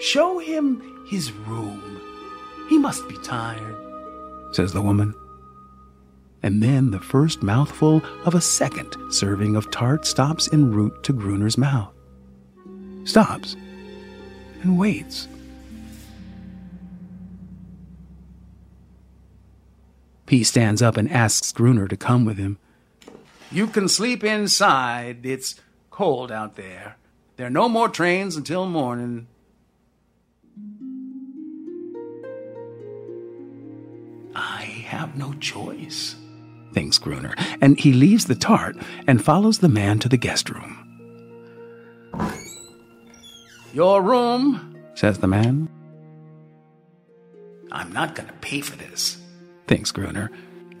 show 0.00 0.38
him 0.38 1.04
his 1.08 1.32
room. 1.32 2.00
He 2.68 2.78
must 2.78 3.08
be 3.08 3.16
tired, 3.24 3.76
says 4.52 4.72
the 4.72 4.82
woman. 4.82 5.14
And 6.42 6.62
then 6.62 6.90
the 6.90 7.00
first 7.00 7.42
mouthful 7.42 8.02
of 8.24 8.34
a 8.34 8.40
second 8.40 8.94
serving 9.10 9.56
of 9.56 9.70
tart 9.70 10.06
stops 10.06 10.48
en 10.52 10.70
route 10.72 11.02
to 11.04 11.12
Gruner's 11.12 11.58
mouth. 11.58 11.92
Stops 13.04 13.56
and 14.62 14.78
waits. 14.78 15.28
P 20.28 20.44
stands 20.44 20.82
up 20.82 20.98
and 20.98 21.10
asks 21.10 21.52
Gruner 21.52 21.88
to 21.88 21.96
come 21.96 22.26
with 22.26 22.36
him. 22.36 22.58
You 23.50 23.66
can 23.66 23.88
sleep 23.88 24.22
inside. 24.22 25.24
It's 25.24 25.54
cold 25.90 26.30
out 26.30 26.56
there. 26.56 26.96
There 27.36 27.46
are 27.46 27.50
no 27.50 27.66
more 27.66 27.88
trains 27.88 28.36
until 28.36 28.66
morning. 28.66 29.26
I 34.34 34.64
have 34.84 35.16
no 35.16 35.32
choice, 35.34 36.14
thinks 36.74 36.98
Gruner, 36.98 37.34
and 37.62 37.80
he 37.80 37.94
leaves 37.94 38.26
the 38.26 38.34
tart 38.34 38.76
and 39.06 39.24
follows 39.24 39.60
the 39.60 39.68
man 39.70 39.98
to 40.00 40.10
the 40.10 40.18
guest 40.18 40.50
room. 40.50 40.84
Your 43.72 44.02
room, 44.02 44.76
says 44.94 45.18
the 45.18 45.26
man. 45.26 45.70
I'm 47.72 47.92
not 47.92 48.14
going 48.14 48.28
to 48.28 48.34
pay 48.34 48.60
for 48.60 48.76
this, 48.76 49.16
thinks 49.68 49.92
Gruner, 49.92 50.30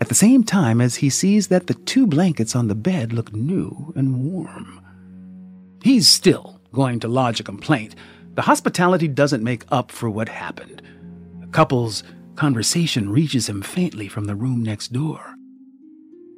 at 0.00 0.08
the 0.08 0.14
same 0.14 0.42
time 0.42 0.80
as 0.80 0.96
he 0.96 1.10
sees 1.10 1.48
that 1.48 1.66
the 1.66 1.74
two 1.74 2.06
blankets 2.06 2.56
on 2.56 2.68
the 2.68 2.74
bed 2.74 3.12
look 3.12 3.32
new 3.32 3.92
and 3.94 4.32
warm. 4.32 4.80
He's 5.82 6.08
still 6.08 6.60
going 6.72 7.00
to 7.00 7.08
lodge 7.08 7.40
a 7.40 7.44
complaint. 7.44 7.94
The 8.34 8.42
hospitality 8.42 9.08
doesn't 9.08 9.44
make 9.44 9.64
up 9.70 9.90
for 9.92 10.08
what 10.08 10.28
happened. 10.28 10.82
The 11.40 11.46
couple's 11.48 12.02
conversation 12.36 13.10
reaches 13.10 13.48
him 13.48 13.62
faintly 13.62 14.08
from 14.08 14.24
the 14.24 14.34
room 14.34 14.62
next 14.62 14.92
door. 14.92 15.34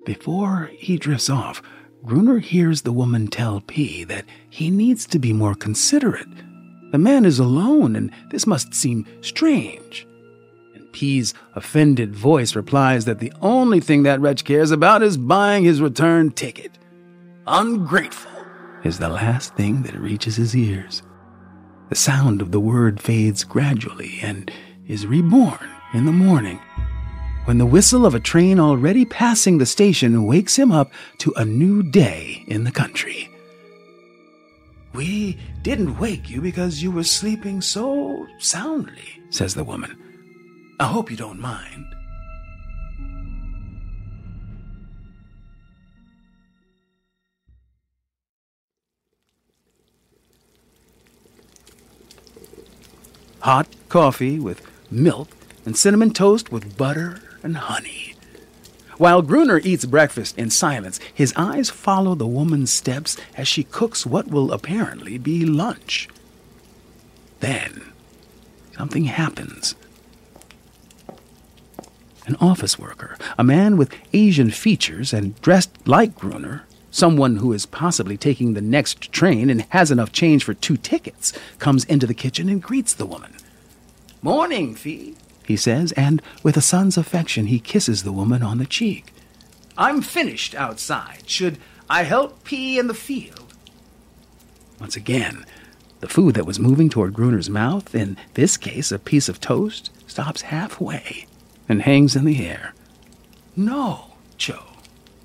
Before 0.04 0.71
he 0.75 0.97
drifts 0.97 1.28
off, 1.28 1.62
Gruner 2.04 2.38
hears 2.38 2.83
the 2.83 2.92
woman 2.92 3.28
tell 3.28 3.61
P 3.61 4.04
that 4.04 4.25
he 4.49 4.71
needs 4.71 5.07
to 5.07 5.19
be 5.19 5.35
more 5.35 5.54
considerate. 5.54 6.28
The 6.92 6.99
man 6.99 7.26
is 7.26 7.38
alone, 7.38 7.95
and 7.95 8.11
this 8.30 8.47
must 8.47 8.73
seem 8.73 9.07
strange. 9.21 10.07
P's 10.93 11.35
offended 11.55 12.15
voice 12.15 12.55
replies 12.55 13.05
that 13.05 13.19
the 13.19 13.33
only 13.41 13.81
thing 13.81 14.03
that 14.03 14.21
wretch 14.21 14.45
cares 14.45 14.71
about 14.71 15.03
is 15.03 15.17
buying 15.17 15.65
his 15.65 15.81
return 15.81 16.31
ticket. 16.31 16.79
Ungrateful 17.47 18.31
is 18.85 18.99
the 18.99 19.09
last 19.09 19.55
thing 19.55 19.83
that 19.83 19.95
reaches 19.95 20.37
his 20.37 20.57
ears. 20.57 21.03
The 21.89 21.97
sound 21.97 22.41
of 22.41 22.53
the 22.53 22.61
word 22.61 23.01
fades 23.01 23.45
gradually 23.45 24.21
and 24.23 24.51
is 24.87 25.07
reborn 25.07 25.69
in 25.93 26.05
the 26.05 26.13
morning 26.13 26.61
when 27.45 27.59
the 27.59 27.67
whistle 27.67 28.07
of 28.07 28.15
a 28.15 28.21
train 28.21 28.61
already 28.61 29.05
passing 29.05 29.59
the 29.59 29.67
station 29.67 30.25
wakes 30.25 30.57
him 30.57 30.71
up 30.71 30.93
to 31.19 31.33
a 31.37 31.45
new 31.45 31.83
day 31.83 32.45
in 32.47 32.65
the 32.65 32.71
country. 32.71 33.29
We 34.93 35.39
didn't 35.63 35.99
wake 35.99 36.31
you 36.31 36.41
because 36.41 36.83
you 36.83 36.91
were 36.91 37.05
sleeping 37.05 37.61
so 37.61 38.27
soundly, 38.39 39.21
says 39.31 39.55
the 39.55 39.65
woman. 39.65 40.00
I 40.81 40.85
hope 40.85 41.11
you 41.11 41.17
don't 41.19 41.39
mind. 41.39 41.95
Hot 53.41 53.69
coffee 53.91 54.39
with 54.41 54.67
milk 54.91 55.29
and 55.67 55.77
cinnamon 55.77 56.15
toast 56.15 56.51
with 56.51 56.79
butter 56.79 57.21
and 57.43 57.59
honey. 57.59 58.15
While 58.97 59.21
Gruner 59.21 59.61
eats 59.63 59.85
breakfast 59.85 60.39
in 60.39 60.49
silence, 60.49 60.99
his 61.13 61.35
eyes 61.37 61.69
follow 61.69 62.15
the 62.15 62.27
woman's 62.27 62.73
steps 62.73 63.19
as 63.37 63.47
she 63.47 63.65
cooks 63.65 64.07
what 64.07 64.29
will 64.29 64.51
apparently 64.51 65.19
be 65.19 65.45
lunch. 65.45 66.09
Then, 67.41 67.93
something 68.75 69.05
happens. 69.05 69.75
An 72.31 72.37
office 72.41 72.79
worker, 72.79 73.19
a 73.37 73.43
man 73.43 73.77
with 73.77 73.93
Asian 74.13 74.53
features 74.53 75.13
and 75.13 75.35
dressed 75.43 75.73
like 75.85 76.15
Gruner, 76.15 76.65
someone 76.93 77.39
who 77.39 77.53
is 77.53 77.67
possibly 77.67 78.17
taking 78.17 78.55
the 78.55 78.61
next 78.61 79.11
train 79.11 79.51
and 79.51 79.63
has 79.71 79.91
enough 79.91 80.13
change 80.13 80.45
for 80.45 80.55
two 80.55 80.77
tickets, 80.77 81.33
comes 81.59 81.85
into 81.87 82.07
the 82.07 82.15
kitchen 82.15 82.49
and 82.49 82.63
greets 82.63 82.95
the 82.95 83.05
woman. 83.05 83.35
Morning, 84.23 84.77
Fee 84.77 85.17
he 85.45 85.57
says, 85.57 85.91
and 85.93 86.23
with 86.45 86.57
a 86.57 86.61
son's 86.61 86.97
affection, 86.97 87.47
he 87.47 87.59
kisses 87.59 88.05
the 88.05 88.13
woman 88.13 88.45
on 88.45 88.59
the 88.59 88.65
cheek. 88.65 89.13
I'm 89.77 90.01
finished 90.01 90.55
outside. 90.55 91.29
Should 91.29 91.59
I 91.89 92.05
help 92.05 92.45
P 92.45 92.79
in 92.79 92.87
the 92.87 92.95
field? 92.95 93.55
Once 94.79 94.95
again, 94.95 95.45
the 95.99 96.09
food 96.09 96.37
that 96.37 96.47
was 96.47 96.61
moving 96.61 96.91
toward 96.91 97.13
Gruner's 97.13 97.51
mouth, 97.51 97.93
in 97.93 98.17
this 98.35 98.57
case 98.57 98.93
a 98.93 99.01
piece 99.01 99.29
of 99.29 99.41
toast, 99.41 99.91
stops 100.07 100.43
halfway 100.43 101.27
and 101.71 101.83
hangs 101.83 102.17
in 102.17 102.25
the 102.25 102.45
air. 102.45 102.75
No, 103.55 104.17
Cho, 104.37 104.59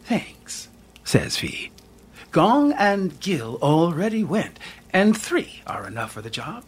thanks, 0.04 0.70
says 1.04 1.36
Fee. 1.38 1.72
Gong 2.32 2.72
and 2.74 3.20
Gil 3.20 3.58
already 3.64 4.24
went, 4.24 4.60
and 4.94 5.18
three 5.18 5.64
are 5.66 5.88
enough 5.88 6.12
for 6.12 6.22
the 6.22 6.30
job. 6.30 6.64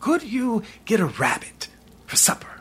Could 0.00 0.22
you 0.22 0.62
get 0.84 1.00
a 1.00 1.06
rabbit 1.06 1.68
for 2.06 2.16
supper? 2.16 2.60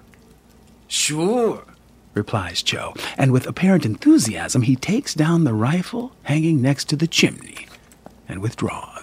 Sure, 0.88 1.65
replies 2.13 2.63
Cho, 2.63 2.93
and 3.17 3.34
with 3.34 3.46
apparent 3.46 3.86
enthusiasm 3.86 4.62
he 4.62 4.77
takes 4.77 5.13
down 5.13 5.43
the 5.43 5.53
rifle 5.53 6.13
hanging 6.24 6.62
next 6.62 6.88
to 6.89 6.96
the 6.96 7.08
chimney 7.08 7.67
and 8.29 8.41
withdraws. 8.41 8.99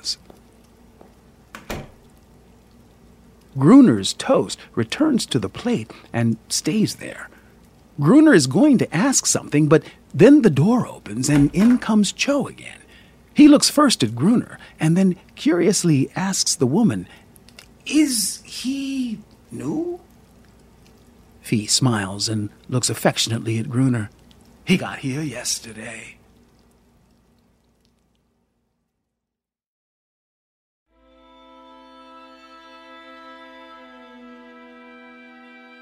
Gruner's 3.58 4.12
toast 4.12 4.58
returns 4.74 5.26
to 5.26 5.38
the 5.38 5.48
plate 5.48 5.90
and 6.12 6.36
stays 6.48 6.96
there. 6.96 7.28
Gruner 7.98 8.34
is 8.34 8.46
going 8.46 8.78
to 8.78 8.94
ask 8.94 9.26
something, 9.26 9.68
but 9.68 9.82
then 10.12 10.42
the 10.42 10.50
door 10.50 10.86
opens 10.86 11.28
and 11.28 11.54
in 11.54 11.78
comes 11.78 12.12
Cho 12.12 12.46
again. 12.46 12.78
He 13.32 13.48
looks 13.48 13.70
first 13.70 14.02
at 14.02 14.14
Gruner 14.14 14.58
and 14.80 14.96
then 14.96 15.16
curiously 15.34 16.10
asks 16.16 16.54
the 16.54 16.66
woman, 16.66 17.06
Is 17.86 18.42
he 18.44 19.18
new? 19.50 20.00
Fee 21.42 21.66
smiles 21.66 22.28
and 22.28 22.50
looks 22.68 22.90
affectionately 22.90 23.58
at 23.58 23.70
Gruner. 23.70 24.10
He 24.64 24.76
got 24.76 24.98
here 24.98 25.22
yesterday. 25.22 26.15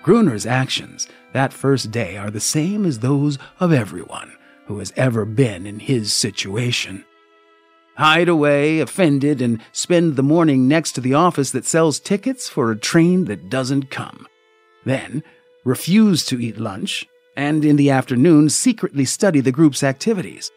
Gruner's 0.04 0.44
actions 0.44 1.08
that 1.32 1.54
first 1.54 1.90
day 1.90 2.18
are 2.18 2.30
the 2.30 2.38
same 2.38 2.84
as 2.84 2.98
those 2.98 3.38
of 3.58 3.72
everyone 3.72 4.36
who 4.66 4.78
has 4.78 4.92
ever 4.96 5.24
been 5.24 5.64
in 5.66 5.78
his 5.78 6.12
situation. 6.12 7.06
Hide 7.96 8.28
away, 8.28 8.80
offended, 8.80 9.40
and 9.40 9.62
spend 9.72 10.16
the 10.16 10.22
morning 10.22 10.68
next 10.68 10.92
to 10.92 11.00
the 11.00 11.14
office 11.14 11.52
that 11.52 11.64
sells 11.64 11.98
tickets 11.98 12.50
for 12.50 12.70
a 12.70 12.76
train 12.76 13.24
that 13.24 13.48
doesn't 13.48 13.90
come. 13.90 14.28
Then 14.84 15.22
refuse 15.64 16.26
to 16.26 16.38
eat 16.38 16.58
lunch, 16.58 17.06
and 17.34 17.64
in 17.64 17.76
the 17.76 17.88
afternoon 17.88 18.50
secretly 18.50 19.06
study 19.06 19.40
the 19.40 19.52
group's 19.52 19.82
activities. 19.82 20.50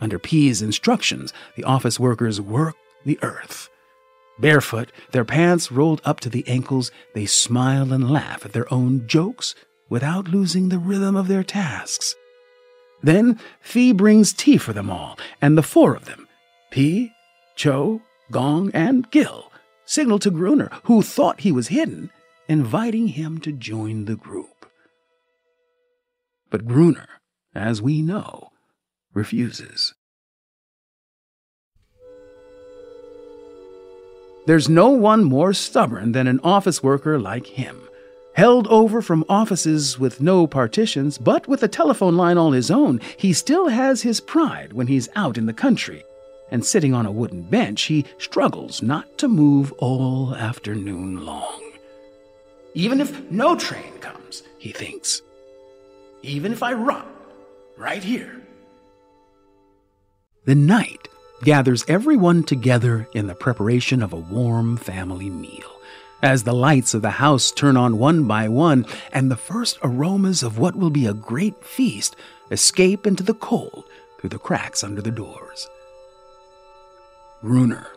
Under 0.00 0.20
P's 0.20 0.62
instructions, 0.62 1.32
the 1.56 1.64
office 1.64 1.98
workers 1.98 2.40
work 2.40 2.76
the 3.04 3.18
earth. 3.22 3.68
Barefoot, 4.42 4.90
their 5.12 5.24
pants 5.24 5.70
rolled 5.70 6.02
up 6.04 6.18
to 6.20 6.28
the 6.28 6.46
ankles, 6.48 6.90
they 7.14 7.26
smile 7.26 7.92
and 7.92 8.10
laugh 8.10 8.44
at 8.44 8.52
their 8.52 8.70
own 8.74 9.06
jokes 9.06 9.54
without 9.88 10.26
losing 10.28 10.68
the 10.68 10.80
rhythm 10.80 11.14
of 11.14 11.28
their 11.28 11.44
tasks. 11.44 12.16
Then 13.02 13.38
Fee 13.60 13.92
brings 13.92 14.32
tea 14.32 14.58
for 14.58 14.72
them 14.72 14.90
all, 14.90 15.16
and 15.40 15.56
the 15.56 15.62
four 15.62 15.94
of 15.94 16.06
them, 16.06 16.26
P, 16.72 17.12
Cho, 17.54 18.02
Gong, 18.32 18.72
and 18.74 19.08
Gil, 19.12 19.52
signal 19.84 20.18
to 20.18 20.30
Gruner, 20.30 20.70
who 20.84 21.02
thought 21.02 21.40
he 21.40 21.52
was 21.52 21.68
hidden, 21.68 22.10
inviting 22.48 23.08
him 23.08 23.38
to 23.42 23.52
join 23.52 24.06
the 24.06 24.16
group. 24.16 24.66
But 26.50 26.66
Gruner, 26.66 27.08
as 27.54 27.80
we 27.80 28.02
know, 28.02 28.50
refuses. 29.14 29.94
There's 34.44 34.68
no 34.68 34.90
one 34.90 35.22
more 35.22 35.52
stubborn 35.52 36.12
than 36.12 36.26
an 36.26 36.40
office 36.42 36.82
worker 36.82 37.18
like 37.18 37.46
him. 37.46 37.88
Held 38.34 38.66
over 38.68 39.00
from 39.00 39.24
offices 39.28 39.98
with 39.98 40.20
no 40.20 40.46
partitions, 40.46 41.16
but 41.18 41.46
with 41.46 41.62
a 41.62 41.68
telephone 41.68 42.16
line 42.16 42.38
all 42.38 42.50
his 42.50 42.70
own, 42.70 43.00
he 43.16 43.32
still 43.32 43.68
has 43.68 44.02
his 44.02 44.20
pride 44.20 44.72
when 44.72 44.86
he's 44.86 45.08
out 45.14 45.38
in 45.38 45.46
the 45.46 45.52
country. 45.52 46.02
And 46.50 46.64
sitting 46.64 46.92
on 46.92 47.06
a 47.06 47.12
wooden 47.12 47.42
bench, 47.42 47.82
he 47.82 48.04
struggles 48.18 48.82
not 48.82 49.16
to 49.18 49.28
move 49.28 49.72
all 49.78 50.34
afternoon 50.34 51.24
long. 51.24 51.72
Even 52.74 53.00
if 53.00 53.30
no 53.30 53.54
train 53.54 53.92
comes, 54.00 54.42
he 54.58 54.72
thinks. 54.72 55.22
Even 56.22 56.52
if 56.52 56.62
I 56.62 56.72
rot 56.72 57.06
right 57.76 58.02
here. 58.02 58.40
The 60.46 60.54
night 60.54 61.06
gathers 61.42 61.84
everyone 61.88 62.44
together 62.44 63.08
in 63.12 63.26
the 63.26 63.34
preparation 63.34 64.00
of 64.00 64.12
a 64.12 64.16
warm 64.16 64.76
family 64.76 65.28
meal. 65.28 65.80
As 66.22 66.44
the 66.44 66.52
lights 66.52 66.94
of 66.94 67.02
the 67.02 67.10
house 67.10 67.50
turn 67.50 67.76
on 67.76 67.98
one 67.98 68.28
by 68.28 68.48
one, 68.48 68.86
and 69.12 69.28
the 69.28 69.36
first 69.36 69.76
aromas 69.82 70.44
of 70.44 70.56
what 70.56 70.76
will 70.76 70.90
be 70.90 71.06
a 71.06 71.14
great 71.14 71.64
feast 71.64 72.14
escape 72.52 73.08
into 73.08 73.24
the 73.24 73.34
cold 73.34 73.84
through 74.18 74.30
the 74.30 74.38
cracks 74.38 74.84
under 74.84 75.02
the 75.02 75.10
doors. 75.10 75.68
Gruner, 77.40 77.88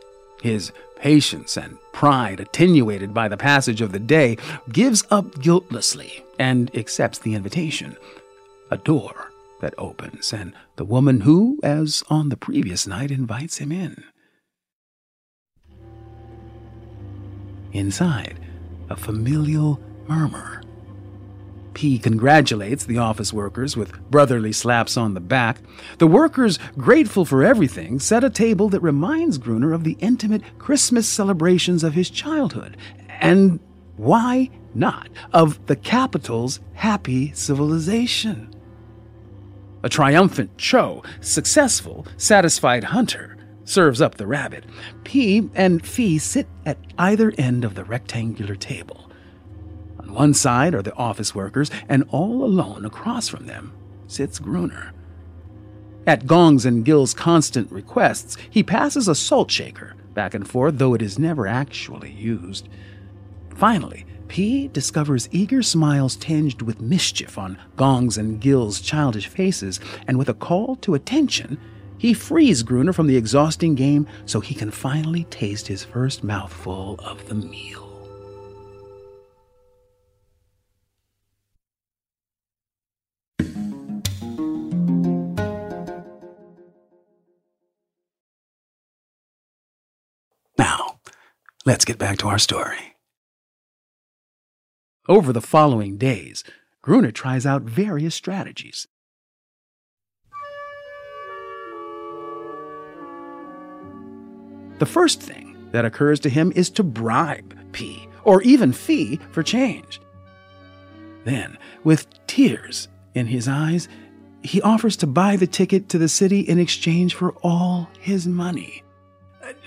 his 0.41 0.71
patience 0.95 1.55
and 1.55 1.77
pride 1.93 2.39
attenuated 2.39 3.13
by 3.13 3.27
the 3.27 3.38
passage 3.38 3.79
of 3.79 3.91
the 3.91 3.99
day, 3.99 4.38
gives 4.71 5.03
up 5.12 5.39
guiltlessly 5.39 6.25
and 6.39 6.75
accepts 6.75 7.19
the 7.19 7.36
invitation. 7.36 7.95
A 8.71 8.77
door 8.77 9.31
that 9.65 9.73
opens, 9.80 10.32
and 10.32 10.54
the 10.75 10.86
woman 10.86 11.21
who, 11.21 11.60
as 11.63 12.04
on 12.08 12.30
the 12.30 12.38
previous 12.38 12.86
night, 12.86 13.10
invites 13.10 13.58
him 13.58 13.71
in. 13.71 14.04
Inside, 17.73 18.39
a 18.91 18.95
familial 18.95 19.80
murmur 20.08 20.62
P 21.73 21.99
congratulates 21.99 22.86
the 22.86 22.99
office 22.99 23.34
workers 23.34 23.75
with 23.75 23.99
brotherly 24.10 24.51
slaps 24.51 24.97
on 24.97 25.13
the 25.13 25.19
back. 25.19 25.58
The 25.97 26.08
workers, 26.08 26.58
grateful 26.78 27.25
for 27.25 27.43
everything, 27.43 27.99
set 27.99 28.23
a 28.23 28.30
table 28.30 28.69
that 28.69 28.80
reminds 28.80 29.38
Gruner 29.38 29.73
of 29.73 29.84
the 29.84 29.97
intimate 29.99 30.41
Christmas 30.58 31.10
celebrations 31.10 31.84
of 31.84 31.93
his 31.93 32.10
childhood. 32.10 32.78
And 33.19 33.60
why 33.97 34.51
not 34.73 35.10
of 35.34 35.63
the 35.65 35.75
capital's 35.75 36.60
happy 36.75 37.34
civilization? 37.34 38.55
A 39.86 39.89
triumphant 39.89 40.58
Cho, 40.58 41.04
successful, 41.21 42.08
satisfied 42.17 42.86
hunter, 42.86 43.38
serves 43.65 44.02
up 44.02 44.15
the 44.15 44.26
rabbit. 44.26 44.63
P 45.04 45.48
and 45.54 45.86
Fee 45.86 46.17
sit 46.17 46.48
at 46.65 46.80
either 46.98 47.32
end 47.38 47.63
of 47.63 47.76
the 47.76 47.84
rectangular 47.84 48.56
table. 48.56 49.12
On 50.00 50.12
one 50.12 50.34
side 50.34 50.74
are 50.74 50.82
the 50.82 50.95
office 50.95 51.36
workers, 51.36 51.69
and 51.88 52.04
all 52.10 52.43
alone 52.43 52.84
across 52.84 53.28
from 53.28 53.45
them 53.45 53.74
sits 54.08 54.39
Gruner. 54.39 54.91
At 56.08 56.26
Gong's 56.26 56.65
and 56.65 56.84
Gil's 56.84 57.13
constant 57.13 57.71
requests, 57.71 58.38
he 58.50 58.63
passes 58.63 59.08
a 59.08 59.13
salt 59.13 59.52
shaker, 59.52 59.93
back 60.15 60.34
and 60.34 60.50
forth, 60.50 60.80
though 60.80 60.95
it 60.95 61.02
is 61.04 61.19
never 61.19 61.45
actually 61.45 62.10
used. 62.10 62.69
Finally, 63.56 64.08
P 64.27 64.67
discovers 64.69 65.29
eager 65.31 65.61
smiles 65.61 66.15
tinged 66.15 66.61
with 66.61 66.81
mischief 66.81 67.38
on 67.38 67.57
Gong's 67.75 68.17
and 68.17 68.41
Gil's 68.41 68.81
childish 68.81 69.27
faces, 69.27 69.79
and 70.07 70.17
with 70.17 70.29
a 70.29 70.33
call 70.33 70.75
to 70.77 70.95
attention, 70.95 71.57
he 71.97 72.13
frees 72.13 72.63
Gruner 72.63 72.93
from 72.93 73.07
the 73.07 73.17
exhausting 73.17 73.75
game 73.75 74.07
so 74.25 74.39
he 74.39 74.55
can 74.55 74.71
finally 74.71 75.23
taste 75.25 75.67
his 75.67 75.83
first 75.83 76.23
mouthful 76.23 76.99
of 76.99 77.27
the 77.29 77.35
meal. 77.35 77.81
Now, 90.57 90.99
let's 91.65 91.85
get 91.85 91.97
back 91.97 92.17
to 92.19 92.27
our 92.27 92.39
story. 92.39 92.94
Over 95.08 95.32
the 95.32 95.41
following 95.41 95.98
days, 95.98 96.44
Gruner 96.82 97.12
tries 97.12 97.46
out 97.46 97.62
various 97.62 98.15
strategies. 98.15 98.88
The 104.80 104.86
first 104.88 105.22
thing 105.22 105.70
that 105.72 105.86
occurs 105.86 106.20
to 106.22 106.30
him 106.30 106.52
is 106.56 106.72
to 106.72 106.84
bribe 106.84 107.56
P, 107.72 108.08
or 108.24 108.41
even 108.41 108.74
Fee, 108.74 109.20
for 109.30 109.44
change. 109.44 110.02
Then, 111.24 111.60
with 111.84 112.08
tears 112.26 112.88
in 113.13 113.28
his 113.28 113.48
eyes, 113.48 113.88
he 114.41 114.60
offers 114.63 114.98
to 114.98 115.08
buy 115.08 115.36
the 115.36 115.48
ticket 115.48 115.88
to 115.89 116.00
the 116.00 116.10
city 116.10 116.39
in 116.39 116.58
exchange 116.58 117.13
for 117.13 117.34
all 117.44 117.89
his 118.00 118.26
money. 118.26 118.84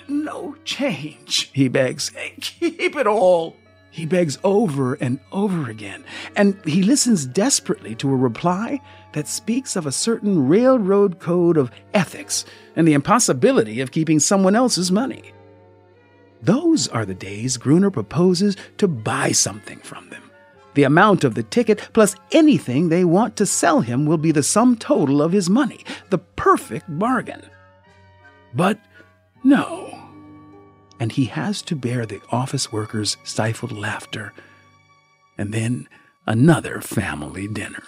No 0.09 0.57
change, 0.65 1.51
he 1.53 1.69
begs. 1.69 2.11
Keep 2.41 2.97
it 2.97 3.07
all. 3.07 3.57
He 3.91 4.07
begs 4.07 4.39
over 4.45 4.95
and 4.95 5.19
over 5.33 5.71
again, 5.71 6.05
and 6.37 6.61
he 6.65 6.83
listens 6.83 7.27
desperately 7.27 7.95
to 7.97 8.11
a 8.11 8.17
reply 8.17 8.81
that 9.13 9.27
speaks 9.27 9.77
of 9.77 9.87
a 9.87 9.93
certain 9.93 10.49
railroad 10.49 11.19
code 11.19 11.57
of 11.57 11.71
ethics 11.95 12.45
and 12.77 12.87
the 12.87 12.93
impossibility 12.93 13.81
of 13.81 13.91
keeping 13.91 14.21
someone 14.21 14.55
else's 14.55 14.93
money. 14.93 15.33
Those 16.43 16.87
are 16.89 17.05
the 17.05 17.15
days 17.15 17.57
Gruner 17.57 17.91
proposes 17.91 18.57
to 18.77 18.87
buy 18.87 19.33
something 19.33 19.79
from 19.79 20.09
them. 20.11 20.31
The 20.75 20.85
amount 20.85 21.25
of 21.25 21.35
the 21.35 21.43
ticket 21.43 21.89
plus 21.93 22.15
anything 22.31 22.89
they 22.89 23.05
want 23.05 23.35
to 23.37 23.47
sell 23.47 23.81
him 23.81 24.07
will 24.07 24.19
be 24.19 24.31
the 24.31 24.45
sum 24.45 24.77
total 24.77 25.21
of 25.21 25.33
his 25.33 25.51
money, 25.51 25.85
the 26.11 26.19
perfect 26.19 26.87
bargain. 26.99 27.43
But 28.55 28.79
no. 29.43 29.98
And 31.01 31.13
he 31.13 31.27
has 31.27 31.63
to 31.63 31.77
bear 31.77 32.07
the 32.07 32.21
office 32.31 32.73
workers' 32.73 33.17
stifled 33.25 33.73
laughter. 33.73 34.33
And 35.37 35.55
then 35.55 35.89
another 36.27 36.81
family 36.81 37.47
dinner. 37.49 37.85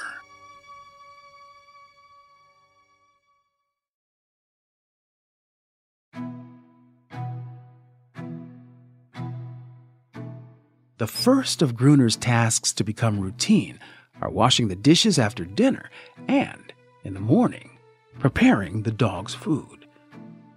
The 10.98 11.06
first 11.06 11.62
of 11.62 11.74
Gruner's 11.74 12.14
tasks 12.14 12.74
to 12.74 12.84
become 12.84 13.20
routine 13.20 13.80
are 14.20 14.28
washing 14.28 14.68
the 14.68 14.76
dishes 14.76 15.18
after 15.18 15.46
dinner 15.46 15.88
and, 16.28 16.74
in 17.04 17.14
the 17.14 17.20
morning, 17.20 17.78
preparing 18.18 18.82
the 18.82 18.90
dog's 18.90 19.34
food. 19.34 19.86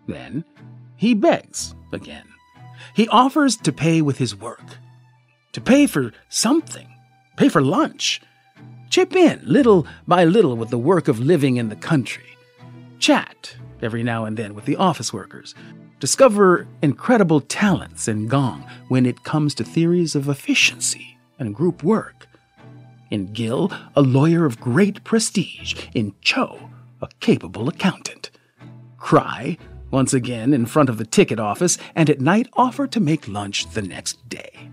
Then, 0.05 0.43
he 0.97 1.13
begs 1.13 1.75
again. 1.93 2.32
He 2.95 3.07
offers 3.07 3.55
to 3.57 3.71
pay 3.71 4.01
with 4.01 4.17
his 4.17 4.35
work, 4.35 4.77
to 5.53 5.61
pay 5.61 5.87
for 5.87 6.11
something, 6.29 6.87
pay 7.37 7.49
for 7.49 7.61
lunch, 7.61 8.21
chip 8.89 9.15
in 9.15 9.41
little 9.43 9.87
by 10.07 10.23
little 10.23 10.55
with 10.55 10.69
the 10.69 10.77
work 10.77 11.07
of 11.07 11.19
living 11.19 11.57
in 11.57 11.69
the 11.69 11.75
country, 11.75 12.37
chat 12.99 13.55
every 13.81 14.03
now 14.03 14.25
and 14.25 14.37
then 14.37 14.53
with 14.55 14.65
the 14.65 14.77
office 14.77 15.11
workers, 15.11 15.53
discover 15.99 16.67
incredible 16.81 17.41
talents 17.41 18.07
in 18.07 18.27
Gong 18.27 18.65
when 18.87 19.05
it 19.05 19.23
comes 19.23 19.53
to 19.55 19.63
theories 19.63 20.15
of 20.15 20.29
efficiency 20.29 21.17
and 21.39 21.55
group 21.55 21.83
work. 21.83 22.27
In 23.09 23.31
Gil, 23.33 23.71
a 23.95 24.01
lawyer 24.01 24.45
of 24.45 24.59
great 24.59 25.03
prestige. 25.03 25.75
In 25.93 26.13
Cho, 26.21 26.69
a 27.01 27.07
capable 27.19 27.69
accountant. 27.69 28.31
Cry, 28.97 29.57
once 29.93 30.13
again 30.13 30.53
in 30.53 30.65
front 30.65 30.89
of 30.89 30.97
the 30.97 31.05
ticket 31.05 31.39
office, 31.39 31.77
and 31.95 32.09
at 32.09 32.19
night 32.19 32.49
offer 32.53 32.85
to 32.85 32.99
make 32.99 33.27
lunch 33.27 33.69
the 33.69 33.81
next 33.81 34.27
day. 34.27 34.69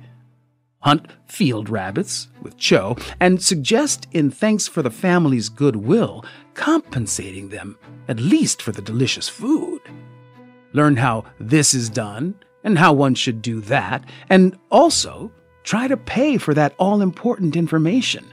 Hunt 0.80 1.06
field 1.26 1.68
rabbits 1.68 2.26
with 2.42 2.56
Cho, 2.56 2.96
and 3.20 3.40
suggest, 3.40 4.08
in 4.10 4.32
thanks 4.32 4.66
for 4.66 4.82
the 4.82 4.90
family's 4.90 5.48
goodwill, 5.48 6.24
compensating 6.54 7.50
them, 7.50 7.78
at 8.08 8.18
least 8.18 8.60
for 8.60 8.72
the 8.72 8.82
delicious 8.82 9.28
food 9.28 9.80
learn 10.72 10.96
how 10.96 11.24
this 11.38 11.74
is 11.74 11.88
done 11.88 12.34
and 12.64 12.78
how 12.78 12.92
one 12.92 13.14
should 13.14 13.42
do 13.42 13.60
that, 13.62 14.04
and 14.28 14.58
also 14.70 15.30
try 15.62 15.88
to 15.88 15.96
pay 15.96 16.36
for 16.36 16.54
that 16.54 16.74
all 16.78 17.00
important 17.00 17.56
information 17.56 18.24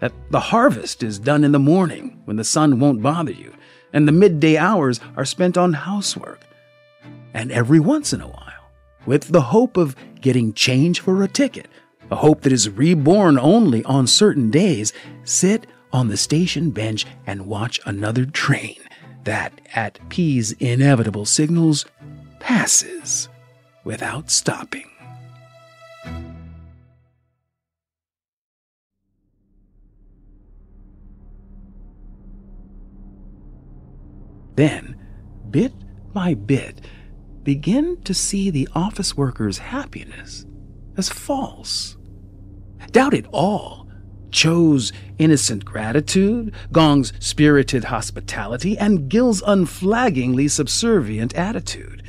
that 0.00 0.12
the 0.30 0.40
harvest 0.40 1.02
is 1.02 1.18
done 1.18 1.44
in 1.44 1.52
the 1.52 1.58
morning 1.58 2.20
when 2.24 2.36
the 2.36 2.44
sun 2.44 2.80
won't 2.80 3.02
bother 3.02 3.32
you, 3.32 3.52
and 3.92 4.06
the 4.06 4.12
midday 4.12 4.56
hours 4.56 5.00
are 5.16 5.24
spent 5.24 5.56
on 5.56 5.72
housework. 5.72 6.40
And 7.34 7.52
every 7.52 7.80
once 7.80 8.12
in 8.12 8.20
a 8.20 8.28
while, 8.28 8.70
with 9.06 9.28
the 9.28 9.40
hope 9.40 9.76
of 9.76 9.94
getting 10.20 10.52
change 10.52 11.00
for 11.00 11.22
a 11.22 11.28
ticket, 11.28 11.68
a 12.10 12.16
hope 12.16 12.42
that 12.42 12.52
is 12.52 12.68
reborn 12.68 13.38
only 13.38 13.84
on 13.84 14.06
certain 14.06 14.50
days, 14.50 14.92
sit 15.24 15.66
on 15.92 16.08
the 16.08 16.16
station 16.16 16.70
bench 16.70 17.06
and 17.26 17.46
watch 17.46 17.80
another 17.86 18.24
train 18.26 18.76
that, 19.24 19.60
at 19.74 19.98
P's 20.08 20.52
inevitable 20.52 21.24
signals, 21.24 21.84
passes 22.38 23.28
without 23.84 24.30
stopping. 24.30 24.95
Then, 34.56 34.96
bit 35.50 35.72
by 36.12 36.34
bit, 36.34 36.80
begin 37.42 38.02
to 38.02 38.12
see 38.12 38.50
the 38.50 38.68
office 38.74 39.16
worker's 39.16 39.58
happiness 39.58 40.44
as 40.96 41.08
false. 41.08 41.96
Doubt 42.90 43.14
it 43.14 43.26
all 43.32 43.86
Cho's 44.30 44.92
innocent 45.18 45.64
gratitude, 45.64 46.54
Gong's 46.72 47.12
spirited 47.20 47.84
hospitality, 47.84 48.76
and 48.76 49.08
Gil's 49.08 49.42
unflaggingly 49.46 50.48
subservient 50.48 51.34
attitude. 51.34 52.02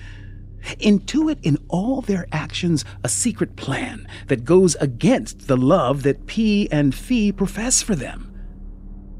Intuit 0.79 1.37
in 1.43 1.57
all 1.69 2.01
their 2.01 2.27
actions 2.33 2.83
a 3.03 3.07
secret 3.07 3.55
plan 3.55 4.07
that 4.27 4.43
goes 4.43 4.75
against 4.75 5.47
the 5.47 5.55
love 5.55 6.03
that 6.03 6.27
P 6.27 6.67
and 6.71 6.93
Fee 6.93 7.31
profess 7.31 7.81
for 7.81 7.95
them. 7.95 8.33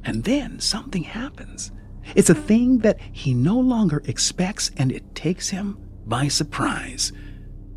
And 0.04 0.26
then 0.26 0.60
something 0.60 1.04
happens. 1.04 1.72
It's 2.16 2.30
a 2.30 2.36
thing 2.36 2.80
that 2.80 3.00
he 3.12 3.34
no 3.34 3.60
longer 3.60 4.02
expects, 4.06 4.72
and 4.78 4.92
it 4.92 5.16
takes 5.16 5.50
him 5.50 5.78
by 6.06 6.28
surprise. 6.28 7.12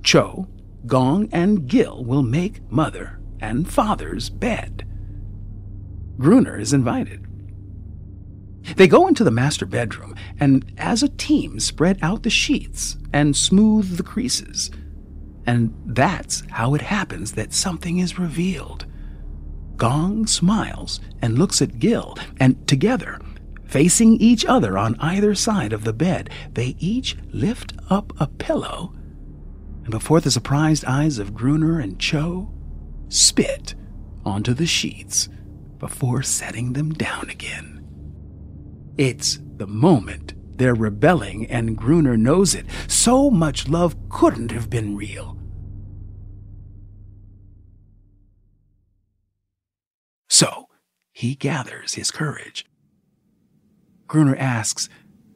Cho, 0.03 0.49
Gong, 0.87 1.29
and 1.33 1.66
Gil 1.66 2.05
will 2.05 2.23
make 2.23 2.71
mother 2.71 3.21
and 3.40 3.71
father's 3.71 4.31
bed. 4.31 4.87
Gruner 6.19 6.59
is 6.59 6.73
invited. 6.73 7.27
They 8.77 8.88
go 8.88 9.09
into 9.09 9.25
the 9.25 9.31
master 9.31 9.66
bedroom 9.66 10.14
and, 10.38 10.71
as 10.77 11.03
a 11.03 11.09
team, 11.09 11.59
spread 11.61 11.99
out 12.03 12.23
the 12.23 12.31
sheets 12.31 12.97
and 13.12 13.37
smooth 13.37 13.97
the 13.97 14.03
creases. 14.03 14.71
And 15.47 15.75
that's 15.87 16.43
how 16.51 16.75
it 16.75 16.83
happens 16.83 17.33
that 17.33 17.53
something 17.53 17.99
is 17.99 18.19
revealed. 18.19 18.87
Gong 19.77 20.27
smiles 20.27 21.01
and 21.23 21.38
looks 21.38 21.62
at 21.62 21.79
Gil, 21.79 22.16
and 22.38 22.69
together, 22.69 23.19
facing 23.70 24.16
each 24.16 24.44
other 24.44 24.76
on 24.76 24.96
either 24.98 25.33
side 25.35 25.72
of 25.72 25.85
the 25.85 25.92
bed, 25.92 26.28
they 26.52 26.74
each 26.80 27.16
lift 27.30 27.72
up 27.88 28.12
a 28.20 28.26
pillow, 28.26 28.92
and 29.85 29.90
before 29.90 30.20
the 30.20 30.30
surprised 30.30 30.85
eyes 30.85 31.18
of 31.18 31.35
Gruner 31.35 31.78
and 31.78 31.98
Cho, 31.98 32.52
spit 33.09 33.76
onto 34.24 34.54
the 34.54 34.66
sheets 34.66 35.28
before 35.78 36.22
setting 36.22 36.72
them 36.72 36.92
down 36.92 37.30
again. 37.30 37.87
It's 38.98 39.38
the 39.56 39.68
moment 39.68 40.35
they're 40.59 40.74
rebelling, 40.74 41.46
and 41.46 41.76
Gruner 41.76 42.16
knows 42.16 42.54
it. 42.54 42.66
So 42.88 43.30
much 43.30 43.68
love 43.68 43.96
couldn't 44.09 44.50
have 44.50 44.68
been 44.68 44.96
real. 44.96 45.38
So 50.28 50.66
he 51.12 51.35
gathers 51.35 51.94
his 51.94 52.11
courage. 52.11 52.66
Gruner 54.11 54.35
asks, 54.35 54.88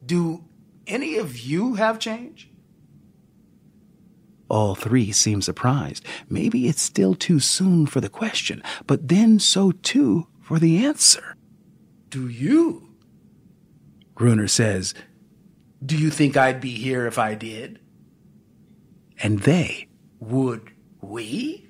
Do 0.05 0.43
any 0.85 1.15
of 1.15 1.39
you 1.39 1.75
have 1.75 1.97
change? 1.97 2.51
All 4.49 4.75
three 4.75 5.13
seem 5.13 5.41
surprised. 5.41 6.03
Maybe 6.27 6.67
it's 6.67 6.81
still 6.81 7.15
too 7.15 7.39
soon 7.39 7.85
for 7.85 8.01
the 8.01 8.09
question, 8.09 8.61
but 8.85 9.07
then 9.07 9.39
so 9.39 9.71
too 9.71 10.27
for 10.41 10.59
the 10.59 10.83
answer. 10.85 11.37
Do 12.09 12.27
you? 12.27 12.89
Gruner 14.13 14.49
says, 14.49 14.93
Do 15.85 15.97
you 15.97 16.09
think 16.09 16.35
I'd 16.35 16.59
be 16.59 16.71
here 16.71 17.07
if 17.07 17.17
I 17.17 17.33
did? 17.33 17.79
And 19.23 19.39
they, 19.39 19.87
Would 20.19 20.71
we? 20.99 21.69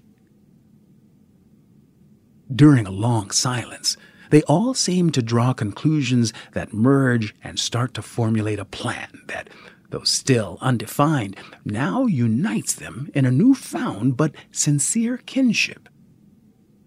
during 2.54 2.88
a 2.88 2.92
long 2.92 3.30
silence, 3.30 3.96
they 4.30 4.42
all 4.44 4.74
seem 4.74 5.12
to 5.12 5.22
draw 5.22 5.54
conclusions 5.54 6.34
that 6.54 6.74
merge 6.74 7.36
and 7.44 7.60
start 7.60 7.94
to 7.96 8.02
formulate 8.02 8.60
a 8.60 8.66
plan 8.66 9.22
that, 9.28 9.50
though 9.90 10.04
still 10.04 10.58
undefined, 10.62 11.36
now 11.64 12.06
unites 12.06 12.74
them 12.74 13.10
in 13.14 13.26
a 13.26 13.32
new-found 13.32 14.18
but 14.18 14.34
sincere 14.52 15.18
kinship. 15.18 15.90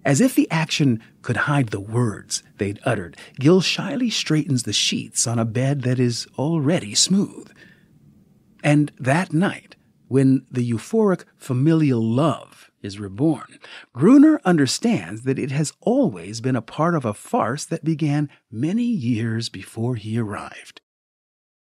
As 0.04 0.22
if 0.22 0.34
the 0.34 0.50
action 0.50 1.02
could 1.20 1.36
hide 1.36 1.68
the 1.68 1.80
words 1.80 2.42
they'd 2.56 2.80
uttered, 2.84 3.16
Gil 3.38 3.60
shyly 3.60 4.08
straightens 4.08 4.62
the 4.62 4.72
sheets 4.72 5.26
on 5.26 5.38
a 5.38 5.44
bed 5.44 5.82
that 5.82 6.00
is 6.00 6.26
already 6.38 6.94
smooth. 6.94 7.52
And 8.64 8.90
that 8.98 9.32
night, 9.32 9.76
when 10.06 10.46
the 10.50 10.68
euphoric 10.68 11.24
familial 11.36 12.02
love 12.02 12.57
is 12.82 12.98
reborn, 12.98 13.58
Gruner 13.92 14.40
understands 14.44 15.22
that 15.22 15.38
it 15.38 15.50
has 15.50 15.72
always 15.80 16.40
been 16.40 16.56
a 16.56 16.62
part 16.62 16.94
of 16.94 17.04
a 17.04 17.14
farce 17.14 17.64
that 17.64 17.84
began 17.84 18.28
many 18.50 18.84
years 18.84 19.48
before 19.48 19.96
he 19.96 20.18
arrived. 20.18 20.80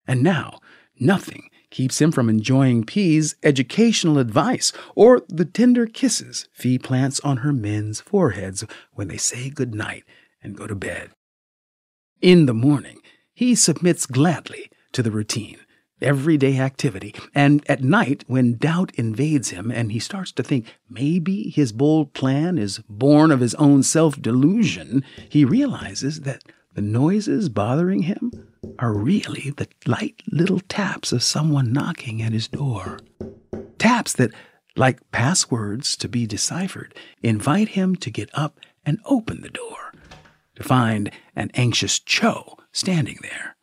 And 0.08 0.22
now, 0.22 0.60
nothing 1.00 1.50
keeps 1.70 2.00
him 2.00 2.12
from 2.12 2.30
enjoying 2.30 2.86
P's 2.86 3.36
educational 3.44 4.18
advice 4.18 4.72
or 4.96 5.24
the 5.28 5.46
tender 5.46 5.86
kisses 5.86 6.48
Fee 6.54 6.80
plants 6.80 7.20
on 7.20 7.38
her 7.38 7.52
men's 7.52 8.00
foreheads 8.00 8.64
when 8.94 9.08
they 9.08 9.18
say 9.18 9.50
good 9.50 9.76
night 9.76 10.04
and 10.42 10.56
go 10.56 10.68
to 10.68 10.76
bed. 10.76 11.12
In 12.22 12.46
the 12.46 12.54
morning, 12.54 13.00
he 13.34 13.56
submits 13.56 14.06
gladly 14.06 14.70
to 14.94 15.04
the 15.04 15.12
routine, 15.12 15.58
everyday 16.02 16.60
activity, 16.60 17.14
and 17.34 17.64
at 17.70 17.84
night, 17.84 18.24
when 18.28 18.56
doubt 18.56 18.92
invades 18.96 19.50
him 19.50 19.72
and 19.72 19.92
he 19.92 20.00
starts 20.00 20.32
to 20.34 20.44
think 20.44 20.66
maybe 20.90 21.50
his 21.50 21.72
bold 21.72 22.14
plan 22.14 22.58
is 22.58 22.80
born 22.90 23.32
of 23.32 23.40
his 23.40 23.56
own 23.56 23.84
self 23.84 24.22
delusion, 24.22 25.04
he 25.30 25.46
realizes 25.46 26.22
that 26.22 26.44
the 26.74 26.82
noises 26.82 27.48
bothering 27.48 28.04
him 28.04 28.32
are 28.80 28.94
really 28.94 29.52
the 29.52 29.68
light 29.86 30.22
little 30.30 30.60
taps 30.60 31.14
of 31.14 31.24
someone 31.24 31.72
knocking 31.72 32.22
at 32.22 32.34
his 32.34 32.50
door. 32.50 33.00
Taps 33.78 34.14
that, 34.14 34.32
like 34.76 35.00
passwords 35.12 35.96
to 35.98 36.10
be 36.10 36.28
deciphered, 36.28 36.94
invite 37.24 37.70
him 37.70 37.96
to 37.96 38.10
get 38.10 38.30
up 38.34 38.60
and 38.86 39.00
open 39.06 39.42
the 39.42 39.50
door, 39.50 39.94
to 40.56 40.64
find 40.64 41.12
an 41.36 41.50
anxious 41.54 41.98
Cho 42.00 42.58
standing 42.74 43.20
there. 43.22 43.55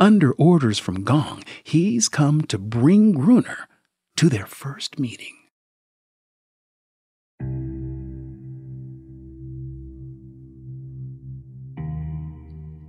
Under 0.00 0.32
orders 0.32 0.78
from 0.78 1.04
Gong, 1.04 1.44
he's 1.62 2.08
come 2.08 2.40
to 2.44 2.56
bring 2.56 3.12
Gruner 3.12 3.68
to 4.16 4.30
their 4.30 4.46
first 4.46 4.98
meeting. 4.98 5.36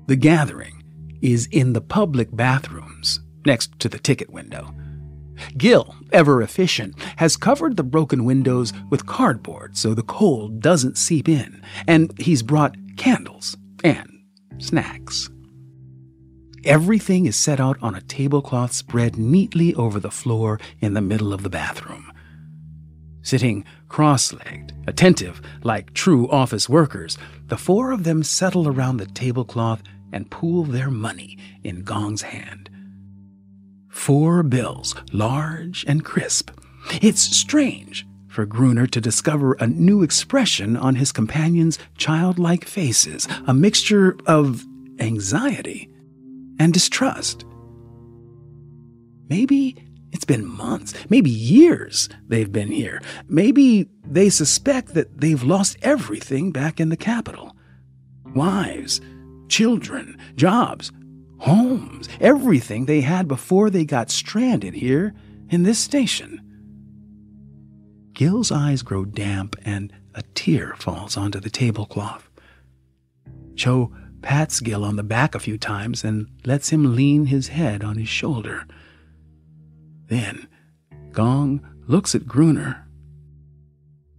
The 0.07 0.15
gathering 0.15 0.83
is 1.21 1.47
in 1.51 1.73
the 1.73 1.81
public 1.81 2.33
bathrooms 2.33 3.19
next 3.45 3.77
to 3.79 3.89
the 3.89 3.99
ticket 3.99 4.29
window. 4.29 4.73
Gil, 5.57 5.93
ever 6.13 6.41
efficient, 6.41 6.95
has 7.17 7.35
covered 7.35 7.75
the 7.75 7.83
broken 7.83 8.23
windows 8.23 8.71
with 8.89 9.05
cardboard 9.05 9.75
so 9.75 9.93
the 9.93 10.01
cold 10.03 10.61
doesn't 10.61 10.97
seep 10.97 11.27
in, 11.27 11.61
and 11.87 12.17
he's 12.17 12.41
brought 12.41 12.77
candles 12.95 13.57
and 13.83 14.09
snacks. 14.59 15.29
Everything 16.63 17.25
is 17.25 17.35
set 17.35 17.59
out 17.59 17.77
on 17.81 17.95
a 17.95 18.01
tablecloth 18.01 18.71
spread 18.71 19.17
neatly 19.17 19.73
over 19.73 19.99
the 19.99 20.11
floor 20.11 20.59
in 20.79 20.93
the 20.93 21.01
middle 21.01 21.33
of 21.33 21.41
the 21.41 21.49
bathroom. 21.49 22.11
Sitting 23.23 23.65
cross 23.87 24.31
legged, 24.31 24.71
attentive 24.85 25.41
like 25.63 25.93
true 25.95 26.29
office 26.29 26.69
workers, 26.69 27.17
the 27.47 27.57
four 27.57 27.91
of 27.91 28.03
them 28.03 28.21
settle 28.21 28.67
around 28.67 28.97
the 28.97 29.07
tablecloth 29.07 29.81
and 30.13 30.29
pool 30.29 30.63
their 30.63 30.91
money 30.91 31.35
in 31.63 31.83
Gong's 31.83 32.21
hand. 32.21 32.69
Four 33.89 34.43
bills, 34.43 34.93
large 35.11 35.83
and 35.87 36.05
crisp. 36.05 36.51
It's 37.01 37.21
strange 37.21 38.05
for 38.27 38.45
Gruner 38.45 38.85
to 38.85 39.01
discover 39.01 39.53
a 39.53 39.65
new 39.65 40.03
expression 40.03 40.77
on 40.77 40.95
his 40.95 41.11
companions' 41.11 41.79
childlike 41.97 42.65
faces, 42.65 43.27
a 43.47 43.53
mixture 43.53 44.15
of 44.27 44.63
anxiety 44.99 45.90
and 46.59 46.73
distrust. 46.73 47.45
Maybe 49.29 49.75
it's 50.11 50.25
been 50.25 50.45
months, 50.45 50.93
maybe 51.09 51.29
years 51.29 52.09
they've 52.27 52.51
been 52.51 52.71
here. 52.71 53.01
Maybe 53.27 53.89
they 54.05 54.29
suspect 54.29 54.93
that 54.93 55.21
they've 55.21 55.41
lost 55.41 55.77
everything 55.81 56.51
back 56.51 56.79
in 56.79 56.89
the 56.89 56.97
capital 56.97 57.55
wives, 58.33 59.01
children, 59.49 60.17
jobs, 60.35 60.91
homes, 61.39 62.07
everything 62.19 62.85
they 62.85 63.01
had 63.01 63.27
before 63.27 63.69
they 63.69 63.83
got 63.83 64.09
stranded 64.09 64.73
here 64.73 65.13
in 65.49 65.63
this 65.63 65.79
station. 65.79 66.39
Gil's 68.13 68.51
eyes 68.51 68.83
grow 68.83 69.05
damp 69.05 69.55
and 69.65 69.91
a 70.13 70.21
tear 70.33 70.75
falls 70.77 71.17
onto 71.17 71.39
the 71.39 71.49
tablecloth. 71.49 72.29
Cho 73.55 73.91
pats 74.21 74.59
Gil 74.59 74.83
on 74.83 74.95
the 74.95 75.03
back 75.03 75.35
a 75.35 75.39
few 75.39 75.57
times 75.57 76.03
and 76.03 76.27
lets 76.45 76.69
him 76.69 76.95
lean 76.95 77.27
his 77.27 77.49
head 77.49 77.83
on 77.83 77.97
his 77.97 78.09
shoulder. 78.09 78.65
Then 80.07 80.47
Gong 81.11 81.65
looks 81.87 82.15
at 82.15 82.27
Gruner. 82.27 82.87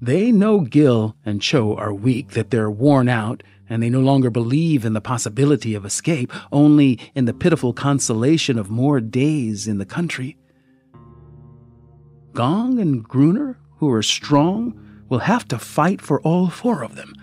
They 0.01 0.33
know 0.33 0.61
Gil 0.61 1.17
and 1.25 1.41
Cho 1.41 1.77
are 1.77 1.95
weak, 1.95 2.31
that 2.31 2.51
they're 2.51 2.71
worn 2.71 3.09
out, 3.09 3.43
and 3.69 3.83
they 3.83 3.89
no 3.89 4.01
longer 4.01 4.31
believe 4.31 4.85
in 4.85 4.95
the 4.95 5.01
possibility 5.01 5.75
of 5.75 5.85
escape, 5.85 6.33
only 6.51 6.99
in 7.15 7.25
the 7.25 7.33
pitiful 7.33 7.73
consolation 7.73 8.59
of 8.59 8.69
more 8.69 9.01
days 9.01 9.69
in 9.69 9.79
the 9.79 9.87
country. 9.87 10.37
Gong 12.33 12.81
and 12.81 13.05
Gruner, 13.05 13.59
who 13.77 13.91
are 13.93 14.03
strong, 14.03 15.05
will 15.09 15.21
have 15.21 15.47
to 15.49 15.59
fight 15.59 16.01
for 16.01 16.21
all 16.23 16.49
four 16.49 16.83
of 16.83 16.97
them. 16.97 17.15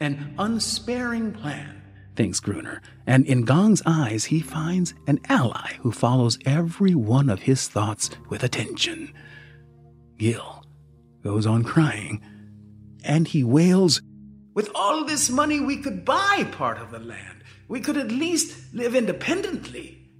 An 0.00 0.34
unsparing 0.38 1.32
plan, 1.32 1.77
thinks 2.18 2.40
Gruner, 2.40 2.82
and 3.06 3.24
in 3.26 3.44
Gong's 3.44 3.80
eyes 3.86 4.24
he 4.24 4.40
finds 4.40 4.92
an 5.06 5.20
ally 5.28 5.74
who 5.82 5.92
follows 5.92 6.36
every 6.44 6.92
one 6.92 7.30
of 7.30 7.42
his 7.42 7.68
thoughts 7.68 8.10
with 8.28 8.42
attention. 8.42 9.14
Gil 10.16 10.64
goes 11.22 11.46
on 11.46 11.62
crying, 11.62 12.20
and 13.04 13.28
he 13.28 13.44
wails, 13.44 14.02
With 14.52 14.68
all 14.74 15.04
this 15.04 15.30
money, 15.30 15.60
we 15.60 15.76
could 15.76 16.04
buy 16.04 16.44
part 16.50 16.78
of 16.78 16.90
the 16.90 16.98
land. 16.98 17.44
We 17.68 17.80
could 17.80 17.96
at 17.96 18.10
least 18.10 18.74
live 18.74 18.96
independently. 18.96 20.10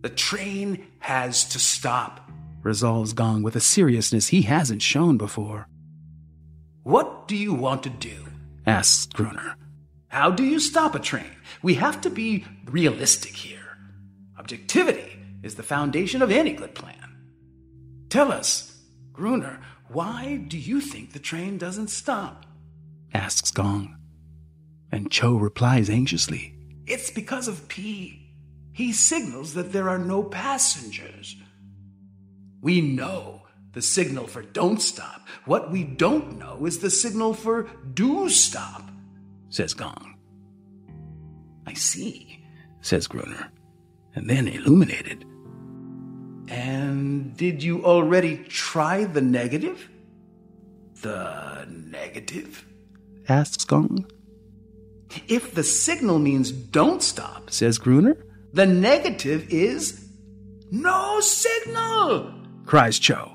The 0.00 0.08
train 0.08 0.86
has 1.00 1.44
to 1.50 1.58
stop. 1.58 2.30
resolves 2.62 3.12
Gong 3.12 3.42
with 3.42 3.54
a 3.54 3.60
seriousness 3.60 4.28
he 4.28 4.42
hasn't 4.42 4.80
shown 4.80 5.18
before. 5.18 5.68
What 6.84 7.28
do 7.28 7.36
you 7.36 7.52
want 7.52 7.82
to 7.82 7.90
do? 7.90 8.16
Asks 8.66 9.04
Gruner. 9.12 9.56
How 10.16 10.30
do 10.30 10.44
you 10.44 10.60
stop 10.60 10.94
a 10.94 10.98
train? 10.98 11.36
We 11.60 11.74
have 11.74 12.00
to 12.00 12.08
be 12.08 12.46
realistic 12.64 13.36
here. 13.36 13.76
Objectivity 14.38 15.18
is 15.42 15.56
the 15.56 15.62
foundation 15.62 16.22
of 16.22 16.30
any 16.30 16.54
good 16.54 16.74
plan. 16.74 17.18
Tell 18.08 18.32
us, 18.32 18.80
Gruner, 19.12 19.60
why 19.88 20.42
do 20.48 20.56
you 20.56 20.80
think 20.80 21.12
the 21.12 21.18
train 21.18 21.58
doesn't 21.58 21.88
stop? 21.88 22.46
Asks 23.12 23.50
Gong. 23.50 23.94
And 24.90 25.10
Cho 25.10 25.36
replies 25.36 25.90
anxiously. 25.90 26.54
It's 26.86 27.10
because 27.10 27.46
of 27.46 27.68
P. 27.68 28.32
He 28.72 28.94
signals 28.94 29.52
that 29.52 29.74
there 29.74 29.90
are 29.90 29.98
no 29.98 30.22
passengers. 30.22 31.36
We 32.62 32.80
know 32.80 33.42
the 33.72 33.82
signal 33.82 34.28
for 34.28 34.40
don't 34.40 34.80
stop. 34.80 35.28
What 35.44 35.70
we 35.70 35.84
don't 35.84 36.38
know 36.38 36.64
is 36.64 36.78
the 36.78 36.88
signal 36.88 37.34
for 37.34 37.68
do 37.92 38.30
stop, 38.30 38.90
says 39.48 39.74
Gong. 39.74 40.14
I 41.66 41.74
see, 41.74 42.44
says 42.80 43.06
Gruner, 43.06 43.50
and 44.14 44.28
then 44.30 44.46
illuminated. 44.48 45.24
And 46.48 47.36
did 47.36 47.62
you 47.62 47.84
already 47.84 48.36
try 48.48 49.04
the 49.04 49.20
negative? 49.20 49.88
The 51.02 51.66
negative? 51.68 52.64
Asks 53.28 53.64
Gong. 53.64 54.06
If 55.28 55.54
the 55.54 55.62
signal 55.64 56.18
means 56.18 56.52
don't 56.52 57.02
stop, 57.02 57.50
Says 57.50 57.78
Gruner. 57.78 58.16
the 58.52 58.66
negative 58.66 59.48
is 59.52 60.08
no 60.70 61.20
signal. 61.20 62.32
Cries 62.64 62.98
Cho. 62.98 63.32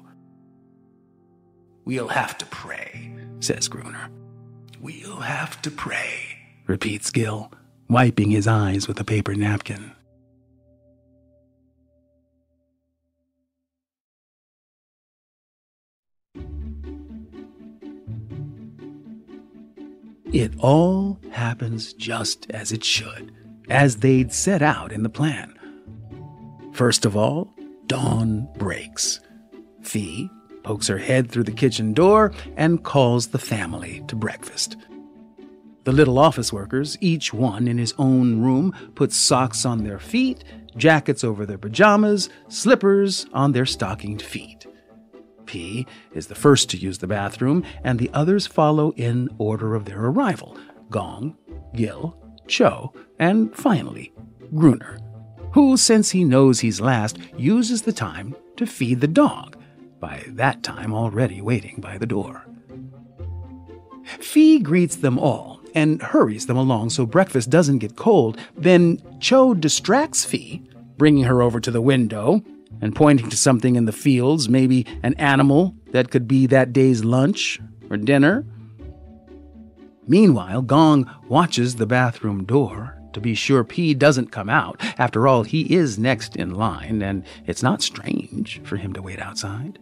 We'll 1.85 2.07
have 2.09 2.37
to 2.37 2.45
pray, 2.47 3.13
says 3.39 3.67
Gruner. 3.67 4.09
We'll 4.81 5.17
have 5.17 5.61
to 5.61 5.69
pray, 5.69 6.39
repeats 6.65 7.11
Gil, 7.11 7.51
wiping 7.87 8.31
his 8.31 8.47
eyes 8.47 8.87
with 8.87 8.99
a 8.99 9.03
paper 9.03 9.35
napkin. 9.35 9.91
It 20.33 20.51
all 20.57 21.19
happens 21.29 21.93
just 21.93 22.49
as 22.49 22.71
it 22.71 22.83
should, 22.83 23.31
as 23.69 23.97
they'd 23.97 24.33
set 24.33 24.63
out 24.63 24.91
in 24.91 25.03
the 25.03 25.09
plan. 25.09 25.53
First 26.73 27.05
of 27.05 27.15
all, 27.15 27.53
dawn 27.85 28.49
breaks. 28.57 29.19
Fee 29.83 30.27
pokes 30.63 30.87
her 30.87 30.97
head 30.97 31.29
through 31.29 31.43
the 31.43 31.51
kitchen 31.51 31.93
door 31.93 32.31
and 32.57 32.83
calls 32.83 33.27
the 33.27 33.39
family 33.39 34.03
to 34.07 34.15
breakfast. 34.15 34.77
The 35.83 35.91
little 35.91 36.19
office 36.19 36.53
workers, 36.53 36.97
each 37.01 37.33
one 37.33 37.67
in 37.67 37.77
his 37.77 37.93
own 37.97 38.41
room, 38.41 38.73
put 38.93 39.11
socks 39.11 39.65
on 39.65 39.83
their 39.83 39.97
feet, 39.97 40.43
jackets 40.77 41.23
over 41.23 41.45
their 41.45 41.57
pajamas, 41.57 42.29
slippers 42.49 43.25
on 43.33 43.51
their 43.51 43.65
stockinged 43.65 44.21
feet. 44.21 44.67
P 45.45 45.87
is 46.13 46.27
the 46.27 46.35
first 46.35 46.69
to 46.69 46.77
use 46.77 46.99
the 46.99 47.07
bathroom, 47.07 47.63
and 47.83 47.97
the 47.97 48.11
others 48.13 48.45
follow 48.45 48.91
in 48.91 49.29
order 49.37 49.75
of 49.75 49.85
their 49.85 50.05
arrival 50.05 50.57
Gong, 50.89 51.35
Gil, 51.75 52.15
Cho, 52.47 52.93
and 53.17 53.55
finally, 53.55 54.13
Gruner, 54.53 54.99
who, 55.53 55.77
since 55.77 56.11
he 56.11 56.23
knows 56.23 56.59
he's 56.59 56.81
last, 56.81 57.17
uses 57.37 57.81
the 57.81 57.93
time 57.93 58.35
to 58.57 58.65
feed 58.65 59.01
the 59.01 59.07
dog, 59.07 59.57
by 60.01 60.25
that 60.27 60.63
time 60.63 60.93
already 60.93 61.39
waiting 61.39 61.79
by 61.79 61.97
the 61.97 62.05
door. 62.05 62.45
Fee 64.19 64.59
greets 64.59 64.97
them 64.97 65.17
all 65.17 65.61
and 65.73 66.01
hurries 66.01 66.47
them 66.47 66.57
along 66.57 66.89
so 66.89 67.05
breakfast 67.05 67.49
doesn't 67.49 67.77
get 67.77 67.95
cold. 67.95 68.37
Then 68.57 69.01
Cho 69.21 69.53
distracts 69.53 70.25
Fee, 70.25 70.63
bringing 70.97 71.23
her 71.23 71.41
over 71.41 71.61
to 71.61 71.71
the 71.71 71.81
window 71.81 72.43
and 72.81 72.95
pointing 72.95 73.29
to 73.29 73.37
something 73.37 73.75
in 73.75 73.85
the 73.85 73.91
fields, 73.91 74.49
maybe 74.49 74.85
an 75.03 75.13
animal 75.13 75.75
that 75.91 76.11
could 76.11 76.27
be 76.27 76.47
that 76.47 76.73
day's 76.73 77.05
lunch 77.05 77.59
or 77.89 77.97
dinner. 77.97 78.45
Meanwhile, 80.07 80.63
Gong 80.63 81.09
watches 81.29 81.75
the 81.75 81.85
bathroom 81.85 82.43
door 82.43 82.97
to 83.13 83.21
be 83.21 83.35
sure 83.35 83.63
P 83.63 83.93
doesn't 83.93 84.31
come 84.31 84.49
out. 84.49 84.81
After 84.97 85.27
all, 85.27 85.43
he 85.43 85.73
is 85.73 85.99
next 85.99 86.35
in 86.35 86.55
line, 86.55 87.01
and 87.01 87.23
it's 87.45 87.61
not 87.61 87.81
strange 87.81 88.61
for 88.63 88.77
him 88.77 88.93
to 88.93 89.01
wait 89.01 89.19
outside. 89.19 89.79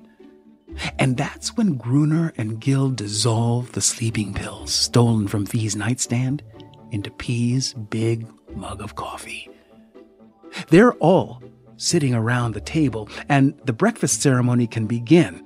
And 0.98 1.18
that's 1.18 1.56
when 1.58 1.76
Gruner 1.76 2.34
and 2.38 2.60
Gil 2.60 2.90
dissolve 2.90 3.72
the 3.72 3.82
sleeping 3.82 4.34
pills 4.34 4.74
stolen 4.74 5.28
from 5.28 5.46
Fee's 5.46 5.76
nightstand 5.76 6.44
into 6.92 7.12
P's 7.12 7.74
big 7.74 8.28
mug 8.56 8.82
of 8.82 8.96
coffee. 8.96 9.50
They're 10.70 10.94
all 10.94 11.42
sitting 11.78 12.14
around 12.14 12.54
the 12.54 12.62
table, 12.62 13.10
and 13.30 13.58
the 13.66 13.74
breakfast 13.74 14.22
ceremony 14.22 14.68
can 14.68 14.86
begin. 14.86 15.46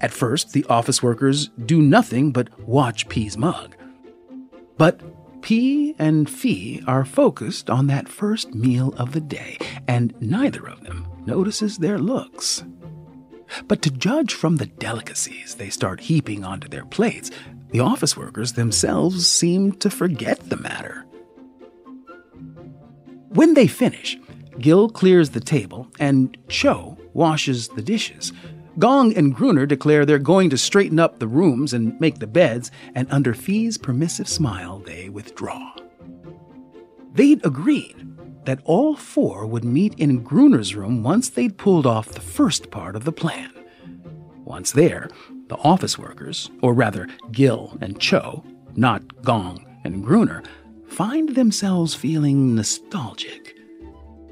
At 0.00 0.12
first, 0.12 0.52
the 0.52 0.64
office 0.64 1.02
workers 1.02 1.48
do 1.66 1.80
nothing 1.80 2.32
but 2.32 2.58
watch 2.68 3.08
P's 3.08 3.36
mug. 3.38 3.76
But 4.76 5.00
P 5.42 5.94
and 5.98 6.28
Fee 6.28 6.82
are 6.86 7.04
focused 7.04 7.70
on 7.70 7.86
that 7.86 8.08
first 8.08 8.54
meal 8.54 8.92
of 8.98 9.12
the 9.12 9.20
day, 9.20 9.58
and 9.86 10.14
neither 10.20 10.66
of 10.68 10.82
them 10.82 11.06
notices 11.24 11.78
their 11.78 11.98
looks. 11.98 12.64
But 13.68 13.82
to 13.82 13.90
judge 13.90 14.34
from 14.34 14.56
the 14.56 14.66
delicacies 14.66 15.54
they 15.54 15.70
start 15.70 16.00
heaping 16.00 16.44
onto 16.44 16.68
their 16.68 16.84
plates, 16.84 17.30
the 17.70 17.80
office 17.80 18.16
workers 18.16 18.52
themselves 18.52 19.26
seem 19.26 19.72
to 19.72 19.90
forget 19.90 20.48
the 20.48 20.56
matter. 20.56 21.04
When 23.30 23.54
they 23.54 23.66
finish, 23.66 24.18
Gil 24.58 24.88
clears 24.88 25.30
the 25.30 25.40
table 25.40 25.88
and 25.98 26.36
Cho 26.48 26.96
washes 27.12 27.68
the 27.68 27.82
dishes. 27.82 28.32
Gong 28.78 29.16
and 29.16 29.34
Gruner 29.34 29.66
declare 29.66 30.04
they're 30.04 30.18
going 30.18 30.50
to 30.50 30.58
straighten 30.58 30.98
up 30.98 31.18
the 31.18 31.28
rooms 31.28 31.72
and 31.72 31.98
make 32.00 32.18
the 32.18 32.26
beds, 32.26 32.70
and 32.94 33.06
under 33.10 33.32
Fee's 33.32 33.78
permissive 33.78 34.28
smile, 34.28 34.80
they 34.80 35.08
withdraw. 35.08 35.72
They'd 37.14 37.44
agreed 37.44 38.15
that 38.46 38.60
all 38.64 38.96
four 38.96 39.46
would 39.46 39.64
meet 39.64 39.94
in 39.94 40.22
Gruner's 40.22 40.74
room 40.74 41.02
once 41.02 41.28
they'd 41.28 41.58
pulled 41.58 41.86
off 41.86 42.08
the 42.08 42.20
first 42.20 42.70
part 42.70 42.96
of 42.96 43.04
the 43.04 43.12
plan. 43.12 43.52
Once 44.44 44.72
there, 44.72 45.08
the 45.48 45.56
office 45.56 45.98
workers, 45.98 46.50
or 46.62 46.72
rather 46.72 47.08
Gil 47.32 47.76
and 47.80 48.00
Cho, 48.00 48.44
not 48.74 49.22
Gong 49.22 49.64
and 49.84 50.02
Gruner, 50.04 50.42
find 50.88 51.34
themselves 51.34 51.94
feeling 51.94 52.54
nostalgic. 52.54 53.56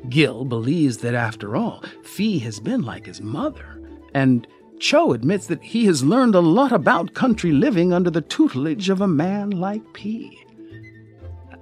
Gil 0.09 0.45
believes 0.45 0.99
that 0.99 1.15
after 1.15 1.57
all, 1.57 1.83
Fee 2.03 2.39
has 2.41 2.61
been 2.61 2.83
like 2.83 3.07
his 3.07 3.21
mother, 3.21 3.81
and 4.15 4.47
Cho 4.79 5.13
admits 5.13 5.47
that 5.47 5.63
he 5.63 5.87
has 5.87 6.05
learned 6.05 6.35
a 6.35 6.41
lot 6.41 6.73
about 6.73 7.15
country 7.15 7.53
living 7.53 7.93
under 7.93 8.11
the 8.11 8.21
tutelage 8.21 8.89
of 8.89 9.01
a 9.01 9.09
man 9.09 9.51
like 9.51 9.93
P. 9.93 10.39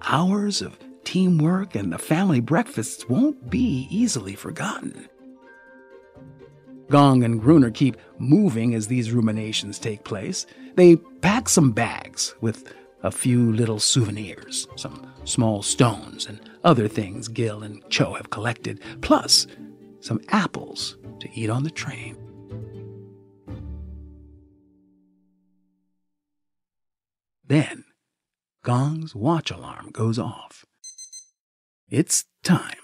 Hours 0.02 0.60
of 0.60 0.78
teamwork 1.04 1.74
and 1.74 1.92
the 1.92 1.98
family 1.98 2.40
breakfasts 2.40 3.08
won't 3.08 3.50
be 3.50 3.86
easily 3.90 4.34
forgotten. 4.34 5.08
Gong 6.90 7.24
and 7.24 7.40
Gruner 7.40 7.70
keep 7.70 7.96
moving 8.18 8.74
as 8.74 8.86
these 8.86 9.12
ruminations 9.12 9.78
take 9.78 10.04
place. 10.04 10.46
They 10.74 10.96
pack 10.96 11.48
some 11.48 11.72
bags 11.72 12.34
with 12.40 12.72
a 13.02 13.10
few 13.10 13.52
little 13.52 13.78
souvenirs, 13.78 14.68
some 14.76 15.10
small 15.24 15.62
stones, 15.62 16.26
and 16.26 16.40
other 16.64 16.88
things 16.88 17.28
Gil 17.28 17.62
and 17.62 17.82
Cho 17.88 18.14
have 18.14 18.30
collected, 18.30 18.80
plus 19.00 19.46
some 20.00 20.20
apples 20.28 20.96
to 21.20 21.28
eat 21.34 21.50
on 21.50 21.62
the 21.62 21.70
train. 21.70 22.16
Then, 27.44 27.84
Gong's 28.62 29.14
watch 29.14 29.50
alarm 29.50 29.90
goes 29.92 30.18
off. 30.18 30.64
It's 31.92 32.24
time. 32.42 32.74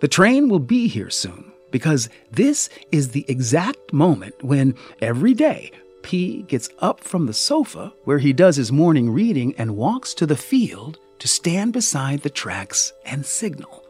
The 0.00 0.08
train 0.08 0.48
will 0.48 0.58
be 0.58 0.88
here 0.88 1.08
soon 1.08 1.52
because 1.70 2.08
this 2.32 2.68
is 2.90 3.10
the 3.10 3.24
exact 3.28 3.92
moment 3.92 4.42
when 4.42 4.74
every 5.00 5.34
day 5.34 5.70
P 6.02 6.42
gets 6.42 6.68
up 6.80 6.98
from 6.98 7.26
the 7.26 7.32
sofa 7.32 7.92
where 8.02 8.18
he 8.18 8.32
does 8.32 8.56
his 8.56 8.72
morning 8.72 9.08
reading 9.08 9.54
and 9.56 9.76
walks 9.76 10.14
to 10.14 10.26
the 10.26 10.36
field 10.36 10.98
to 11.20 11.28
stand 11.28 11.72
beside 11.72 12.22
the 12.22 12.28
tracks 12.28 12.92
and 13.04 13.24
signal. 13.24 13.84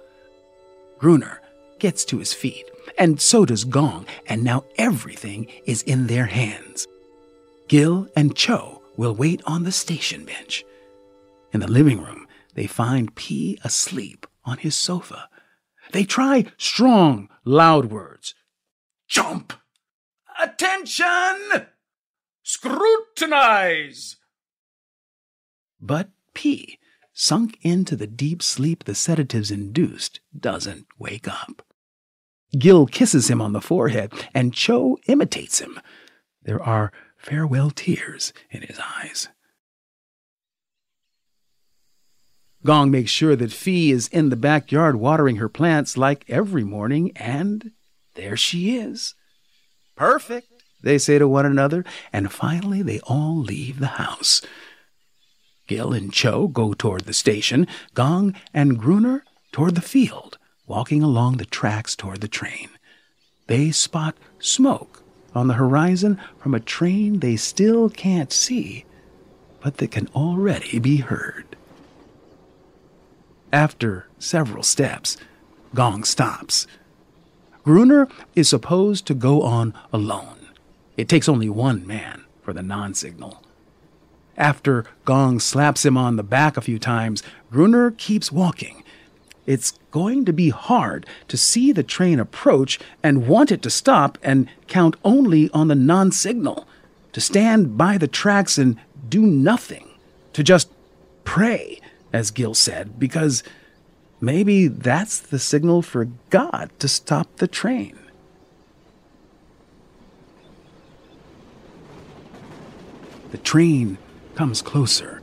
Gruner 0.99 1.40
gets 1.79 2.05
to 2.05 2.18
his 2.18 2.35
feet, 2.35 2.70
and 2.99 3.18
so 3.18 3.46
does 3.46 3.64
Gong, 3.64 4.05
and 4.27 4.44
now 4.44 4.66
everything 4.77 5.46
is 5.64 5.81
in 5.85 6.07
their 6.07 6.27
hands. 6.27 6.87
Gil 7.68 8.09
and 8.14 8.37
Cho 8.37 8.83
will 8.99 9.14
wait 9.14 9.40
on 9.46 9.62
the 9.62 9.72
station 9.72 10.27
bench. 10.27 10.66
In 11.53 11.61
the 11.61 11.70
living 11.70 12.03
room, 12.03 12.25
they 12.56 12.66
find 12.66 13.14
P 13.14 13.58
asleep 13.62 14.26
on 14.44 14.58
his 14.58 14.74
sofa. 14.74 15.28
They 15.92 16.04
try 16.04 16.46
strong, 16.56 17.28
loud 17.44 17.86
words. 17.86 18.34
Jump! 19.06 19.52
Attention! 20.42 21.66
Scrutinize! 22.42 24.16
But 25.80 26.10
P, 26.32 26.78
sunk 27.12 27.58
into 27.60 27.94
the 27.94 28.06
deep 28.06 28.42
sleep 28.42 28.84
the 28.84 28.94
sedatives 28.94 29.50
induced, 29.50 30.20
doesn't 30.36 30.86
wake 30.98 31.28
up. 31.28 31.62
Gil 32.59 32.86
kisses 32.86 33.28
him 33.28 33.42
on 33.42 33.52
the 33.52 33.61
forehead, 33.61 34.12
and 34.34 34.54
Cho 34.54 34.96
imitates 35.07 35.61
him. 35.61 35.78
There 36.42 36.62
are 36.62 36.90
farewell 37.18 37.70
tears 37.70 38.32
in 38.50 38.62
his 38.62 38.80
eyes. 38.80 39.28
Gong 42.66 42.90
makes 42.90 43.12
sure 43.12 43.36
that 43.36 43.52
Fee 43.52 43.92
is 43.92 44.08
in 44.08 44.28
the 44.28 44.36
backyard 44.36 44.96
watering 44.96 45.36
her 45.36 45.48
plants 45.48 45.96
like 45.96 46.24
every 46.28 46.64
morning, 46.64 47.12
and 47.14 47.70
there 48.14 48.36
she 48.36 48.76
is. 48.76 49.14
Perfect, 49.94 50.48
they 50.82 50.98
say 50.98 51.18
to 51.18 51.28
one 51.28 51.46
another, 51.46 51.84
and 52.12 52.32
finally 52.32 52.82
they 52.82 52.98
all 53.00 53.36
leave 53.36 53.78
the 53.78 53.86
house. 53.86 54.42
Gil 55.68 55.92
and 55.92 56.12
Cho 56.12 56.48
go 56.48 56.74
toward 56.74 57.02
the 57.02 57.14
station, 57.14 57.68
Gong 57.94 58.34
and 58.52 58.78
Gruner 58.78 59.24
toward 59.52 59.76
the 59.76 59.80
field, 59.80 60.36
walking 60.66 61.02
along 61.02 61.36
the 61.36 61.46
tracks 61.46 61.94
toward 61.94 62.20
the 62.20 62.28
train. 62.28 62.68
They 63.46 63.70
spot 63.70 64.16
smoke 64.40 65.04
on 65.34 65.46
the 65.46 65.54
horizon 65.54 66.20
from 66.38 66.52
a 66.52 66.60
train 66.60 67.20
they 67.20 67.36
still 67.36 67.88
can't 67.90 68.32
see, 68.32 68.84
but 69.62 69.76
that 69.76 69.92
can 69.92 70.08
already 70.08 70.80
be 70.80 70.96
heard. 70.96 71.55
After 73.57 74.07
several 74.18 74.62
steps, 74.62 75.16
Gong 75.74 76.04
stops. 76.04 76.66
Gruner 77.64 78.07
is 78.34 78.50
supposed 78.50 79.07
to 79.07 79.14
go 79.14 79.40
on 79.40 79.72
alone. 79.94 80.48
It 80.98 81.09
takes 81.09 81.26
only 81.26 81.48
one 81.48 81.86
man 81.86 82.26
for 82.42 82.52
the 82.52 82.62
non 82.62 82.92
signal. 82.92 83.42
After 84.36 84.84
Gong 85.07 85.40
slaps 85.40 85.86
him 85.86 85.96
on 85.96 86.16
the 86.16 86.22
back 86.22 86.59
a 86.59 86.61
few 86.61 86.78
times, 86.78 87.22
Gruner 87.50 87.92
keeps 87.92 88.30
walking. 88.30 88.84
It's 89.46 89.72
going 89.90 90.26
to 90.26 90.34
be 90.34 90.50
hard 90.50 91.07
to 91.28 91.38
see 91.38 91.72
the 91.72 91.82
train 91.82 92.20
approach 92.20 92.78
and 93.02 93.26
want 93.26 93.50
it 93.50 93.62
to 93.62 93.70
stop 93.70 94.18
and 94.22 94.50
count 94.66 94.96
only 95.02 95.48
on 95.54 95.68
the 95.68 95.74
non 95.74 96.12
signal, 96.12 96.68
to 97.14 97.22
stand 97.22 97.78
by 97.78 97.96
the 97.96 98.07
tracks 98.07 98.59
and 98.59 98.78
do 99.09 99.22
nothing, 99.22 99.88
to 100.34 100.42
just 100.42 100.70
pray, 101.24 101.80
as 102.16 102.30
Gil 102.30 102.54
said, 102.54 102.98
because 102.98 103.42
maybe 104.22 104.68
that's 104.68 105.20
the 105.20 105.38
signal 105.38 105.82
for 105.82 106.08
God 106.30 106.70
to 106.78 106.88
stop 106.88 107.28
the 107.36 107.46
train. 107.46 107.98
The 113.32 113.38
train 113.38 113.98
comes 114.34 114.62
closer, 114.62 115.20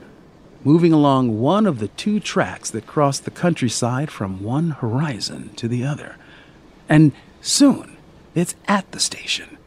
moving 0.63 0.93
along 0.93 1.39
one 1.39 1.65
of 1.65 1.79
the 1.79 1.87
two 1.87 2.19
tracks 2.19 2.69
that 2.69 2.85
cross 2.85 3.17
the 3.17 3.31
countryside 3.31 4.11
from 4.11 4.43
one 4.43 4.69
horizon 4.69 5.49
to 5.55 5.67
the 5.67 5.83
other. 5.83 6.17
And 6.87 7.11
soon, 7.41 7.97
it's 8.35 8.53
at 8.67 8.91
the 8.91 8.99
station. 8.99 9.57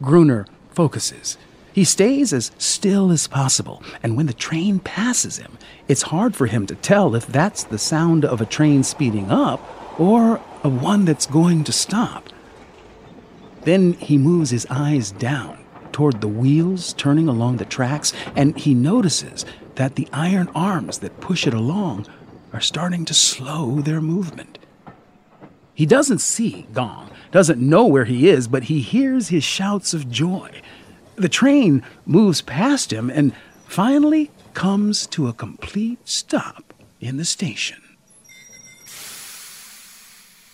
Gruner 0.00 0.46
focuses. 0.70 1.36
He 1.72 1.84
stays 1.84 2.32
as 2.32 2.50
still 2.58 3.10
as 3.10 3.26
possible, 3.26 3.82
and 4.02 4.16
when 4.16 4.26
the 4.26 4.34
train 4.34 4.78
passes 4.78 5.38
him, 5.38 5.56
it's 5.88 6.02
hard 6.02 6.36
for 6.36 6.46
him 6.46 6.66
to 6.66 6.74
tell 6.74 7.14
if 7.14 7.26
that's 7.26 7.64
the 7.64 7.78
sound 7.78 8.24
of 8.24 8.40
a 8.40 8.46
train 8.46 8.82
speeding 8.82 9.30
up 9.30 9.60
or 9.98 10.40
of 10.62 10.82
one 10.82 11.04
that's 11.04 11.26
going 11.26 11.64
to 11.64 11.72
stop. 11.72 12.28
Then 13.62 13.94
he 13.94 14.18
moves 14.18 14.50
his 14.50 14.66
eyes 14.68 15.12
down 15.12 15.58
toward 15.92 16.20
the 16.20 16.28
wheels 16.28 16.92
turning 16.94 17.28
along 17.28 17.56
the 17.56 17.64
tracks, 17.64 18.12
and 18.34 18.56
he 18.58 18.74
notices 18.74 19.44
that 19.76 19.94
the 19.94 20.08
iron 20.12 20.48
arms 20.54 20.98
that 20.98 21.20
push 21.20 21.46
it 21.46 21.54
along 21.54 22.06
are 22.52 22.60
starting 22.60 23.04
to 23.06 23.14
slow 23.14 23.80
their 23.80 24.00
movement. 24.00 24.58
He 25.74 25.86
doesn't 25.86 26.20
see 26.20 26.66
Gong, 26.72 27.10
doesn't 27.30 27.60
know 27.60 27.86
where 27.86 28.04
he 28.04 28.28
is, 28.28 28.46
but 28.46 28.64
he 28.64 28.80
hears 28.80 29.28
his 29.28 29.44
shouts 29.44 29.94
of 29.94 30.10
joy. 30.10 30.60
The 31.16 31.28
train 31.28 31.82
moves 32.06 32.40
past 32.40 32.92
him 32.92 33.10
and 33.10 33.34
finally 33.66 34.30
comes 34.54 35.06
to 35.08 35.28
a 35.28 35.32
complete 35.32 36.08
stop 36.08 36.74
in 37.00 37.16
the 37.16 37.24
station. 37.24 37.80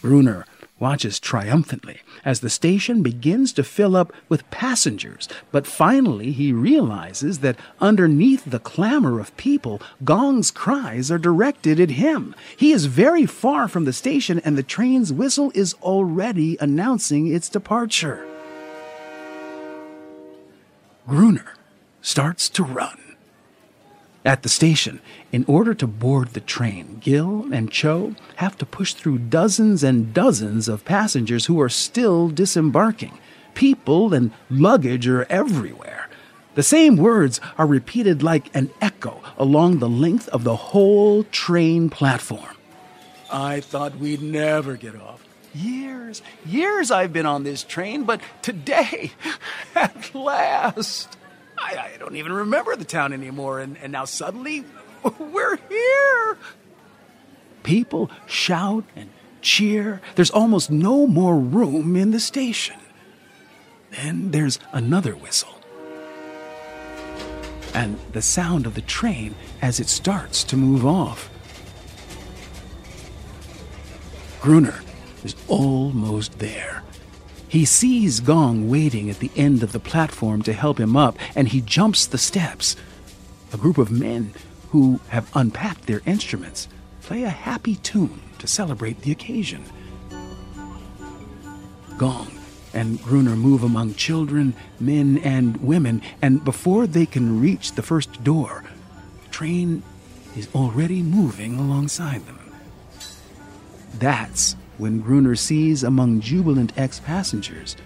Gruner 0.02 0.44
watches 0.80 1.18
triumphantly 1.18 1.98
as 2.24 2.40
the 2.40 2.50
station 2.50 3.02
begins 3.02 3.52
to 3.52 3.64
fill 3.64 3.96
up 3.96 4.12
with 4.28 4.48
passengers. 4.50 5.28
But 5.50 5.66
finally, 5.66 6.30
he 6.32 6.52
realizes 6.52 7.40
that 7.40 7.59
underneath 7.80 8.44
the 8.44 8.61
clamor 8.61 9.18
of 9.18 9.36
people, 9.36 9.80
Gong's 10.04 10.50
cries 10.50 11.11
are 11.11 11.18
directed 11.18 11.80
at 11.80 11.90
him. 11.90 12.34
He 12.56 12.72
is 12.72 12.86
very 12.86 13.26
far 13.26 13.68
from 13.68 13.84
the 13.84 13.92
station, 13.92 14.40
and 14.44 14.56
the 14.56 14.62
train's 14.62 15.12
whistle 15.12 15.50
is 15.54 15.74
already 15.82 16.56
announcing 16.61 17.26
its 17.26 17.48
departure. 17.48 18.24
Gruner 21.09 21.54
starts 22.02 22.50
to 22.50 22.62
run. 22.62 22.98
At 24.26 24.42
the 24.42 24.50
station, 24.50 25.00
in 25.32 25.46
order 25.48 25.72
to 25.72 25.86
board 25.86 26.28
the 26.28 26.40
train, 26.40 26.98
Gil 27.00 27.48
and 27.50 27.70
Cho 27.70 28.14
have 28.36 28.59
to 28.59 28.66
push 28.66 28.92
through 28.92 29.20
dozens 29.20 29.82
and 29.82 30.12
dozens 30.12 30.68
of 30.68 30.84
passengers 30.84 31.46
who 31.46 31.59
are 31.62 31.70
still 31.70 32.28
disembarking. 32.28 33.16
People 33.54 34.12
and 34.12 34.32
luggage 34.50 35.09
are 35.09 35.24
everywhere. 35.30 36.11
The 36.56 36.62
same 36.62 36.98
words 36.98 37.40
are 37.56 37.66
repeated 37.66 38.22
like 38.22 38.54
an 38.54 38.68
echo 38.82 39.22
along 39.38 39.78
the 39.78 39.88
length 39.88 40.28
of 40.28 40.44
the 40.44 40.56
whole 40.56 41.24
train 41.24 41.88
platform. 41.88 42.54
I 43.32 43.61
thought 43.61 43.96
we'd 43.96 44.20
never 44.20 44.76
get 44.76 44.94
off. 44.94 45.28
Years, 45.59 46.22
years 46.46 46.90
I've 46.92 47.12
been 47.12 47.26
on 47.26 47.42
this 47.42 47.64
train, 47.64 48.04
but 48.04 48.20
today, 48.42 49.11
at 49.74 50.14
last. 50.14 51.16
I, 51.59 51.92
I 51.94 51.96
don't 51.98 52.14
even 52.14 52.32
remember 52.32 52.76
the 52.76 52.84
town 52.84 53.12
anymore, 53.12 53.59
and, 53.59 53.76
and 53.78 53.90
now 53.90 54.04
suddenly 54.04 54.64
we're 55.18 55.56
here. 55.68 56.38
People 57.64 58.09
shout 58.26 58.84
and 58.94 59.11
cheer. 59.40 60.00
There's 60.14 60.30
almost 60.30 60.70
no 60.70 61.09
more 61.09 61.36
room 61.36 61.96
in 61.96 62.12
the 62.12 62.20
station. 62.20 62.76
Then 63.90 64.30
there's 64.30 64.61
another 64.72 65.16
whistle. 65.16 65.61
And 67.74 67.98
the 68.12 68.22
sound 68.22 68.64
of 68.64 68.74
the 68.74 68.82
train 68.82 69.34
as 69.61 69.80
it 69.80 69.88
starts 69.88 70.44
to 70.44 70.56
move 70.56 70.86
off. 70.86 71.30
Gruner 74.40 74.80
is 75.25 75.35
almost 75.49 76.39
there. 76.39 76.83
He 77.49 77.64
sees 77.64 78.21
Gong 78.21 78.69
waiting 78.69 79.09
at 79.09 79.21
the 79.21 79.31
end 79.35 79.62
of 79.62 79.73
the 79.73 79.81
platform 79.81 80.43
to 80.43 80.53
help 80.53 80.79
him 80.79 80.97
up, 80.97 81.16
and 81.35 81.49
he 81.49 81.61
jumps 81.62 82.07
the 82.07 82.19
steps. 82.19 82.77
A 83.53 83.57
group 83.57 83.79
of 83.79 83.91
men 83.91 84.35
who 84.71 85.01
have 85.09 85.31
unpacked 85.35 85.87
their 85.87 86.03
instruments 86.05 86.69
play 87.01 87.23
a 87.23 87.31
happy 87.31 87.77
tune 87.77 88.21
to 88.39 88.47
celebrate 88.47 89.01
the 89.01 89.12
occasion. 89.12 89.64
Gong 91.97 92.31
and 92.75 93.03
Gruner 93.03 93.35
move 93.35 93.62
among 93.62 93.95
children, 93.95 94.55
men, 94.79 95.19
and 95.19 95.57
women, 95.57 96.03
and 96.21 96.45
before 96.45 96.87
they 96.87 97.07
can 97.07 97.41
reach 97.41 97.73
the 97.73 97.83
first 97.83 98.23
door, 98.23 98.62
the 99.25 99.29
train 99.31 99.83
is 100.37 100.49
already 100.55 101.03
moving 101.03 101.59
alongside 101.59 102.27
them. 102.27 102.39
That's 103.95 104.55
when 104.79 105.01
Gruner 105.01 105.35
sees 105.35 105.83
among 105.83 106.20
jubilant 106.20 106.72
ex 106.76 107.01
passengers 107.01 107.76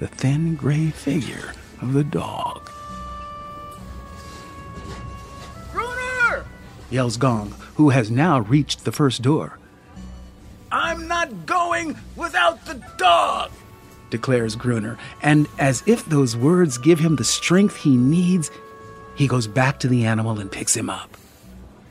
the 0.00 0.08
thin 0.08 0.56
gray 0.56 0.90
figure 0.90 1.52
of 1.82 1.92
the 1.92 2.02
dog. 2.02 2.70
Gruner! 5.72 6.44
yells 6.90 7.18
Gong, 7.18 7.54
who 7.74 7.90
has 7.90 8.10
now 8.10 8.40
reached 8.40 8.84
the 8.84 8.92
first 8.92 9.22
door. 9.22 9.58
I'm 10.72 11.06
not 11.06 11.46
going 11.46 11.96
without 12.16 12.64
the 12.64 12.82
dog, 12.96 13.50
declares 14.08 14.56
Gruner, 14.56 14.98
and 15.22 15.46
as 15.58 15.82
if 15.86 16.06
those 16.06 16.36
words 16.36 16.78
give 16.78 17.00
him 17.00 17.16
the 17.16 17.24
strength 17.24 17.76
he 17.76 17.96
needs, 17.96 18.50
he 19.16 19.28
goes 19.28 19.46
back 19.46 19.80
to 19.80 19.88
the 19.88 20.06
animal 20.06 20.38
and 20.38 20.50
picks 20.50 20.74
him 20.74 20.88
up. 20.88 21.16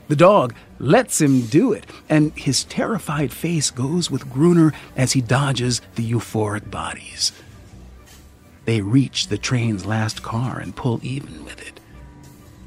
The 0.08 0.16
dog 0.16 0.54
lets 0.80 1.20
him 1.20 1.42
do 1.42 1.72
it, 1.72 1.86
and 2.08 2.32
his 2.36 2.64
terrified 2.64 3.32
face 3.32 3.70
goes 3.70 4.10
with 4.10 4.30
Gruner 4.30 4.72
as 4.96 5.12
he 5.12 5.20
dodges 5.20 5.80
the 5.94 6.10
euphoric 6.10 6.70
bodies. 6.70 7.32
They 8.64 8.80
reach 8.80 9.28
the 9.28 9.38
train's 9.38 9.86
last 9.86 10.22
car 10.22 10.58
and 10.58 10.74
pull 10.74 10.98
even 11.02 11.44
with 11.44 11.60
it. 11.60 11.78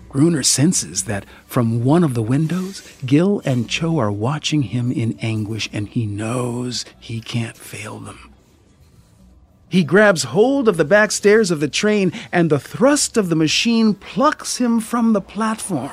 Gruner 0.09 0.43
senses 0.43 1.05
that 1.05 1.25
from 1.47 1.83
one 1.83 2.03
of 2.03 2.13
the 2.13 2.21
windows, 2.21 2.87
Gil 3.03 3.41
and 3.45 3.67
Cho 3.67 3.97
are 3.97 4.11
watching 4.11 4.63
him 4.63 4.91
in 4.91 5.17
anguish, 5.21 5.67
and 5.73 5.89
he 5.89 6.05
knows 6.05 6.85
he 6.99 7.19
can't 7.19 7.57
fail 7.57 7.97
them. 7.97 8.31
He 9.69 9.83
grabs 9.83 10.25
hold 10.25 10.67
of 10.67 10.77
the 10.77 10.85
back 10.85 11.11
stairs 11.11 11.49
of 11.49 11.59
the 11.59 11.67
train, 11.67 12.13
and 12.31 12.51
the 12.51 12.59
thrust 12.59 13.17
of 13.17 13.29
the 13.29 13.35
machine 13.35 13.95
plucks 13.95 14.57
him 14.57 14.79
from 14.79 15.13
the 15.13 15.21
platform 15.21 15.89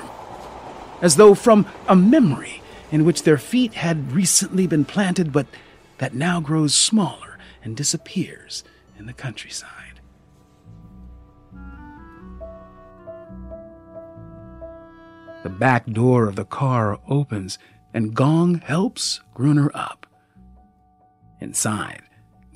as 1.00 1.16
though 1.16 1.34
from 1.34 1.66
a 1.88 1.96
memory 1.96 2.62
in 2.90 3.04
which 3.04 3.22
their 3.22 3.38
feet 3.38 3.74
had 3.74 4.12
recently 4.12 4.66
been 4.66 4.84
planted, 4.84 5.32
but 5.32 5.46
that 5.98 6.14
now 6.14 6.40
grows 6.40 6.74
smaller 6.74 7.38
and 7.62 7.76
disappears 7.76 8.64
in 8.98 9.06
the 9.06 9.12
countryside. 9.12 10.00
The 15.42 15.48
back 15.48 15.86
door 15.86 16.28
of 16.28 16.36
the 16.36 16.44
car 16.44 16.98
opens, 17.08 17.58
and 17.94 18.14
Gong 18.14 18.56
helps 18.56 19.20
Gruner 19.32 19.70
up. 19.72 20.06
Inside, 21.40 22.02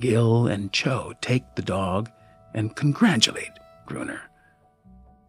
Gil 0.00 0.46
and 0.46 0.70
Cho 0.70 1.14
take 1.22 1.54
the 1.54 1.62
dog 1.62 2.10
and 2.52 2.76
congratulate 2.76 3.52
Gruner. 3.86 4.20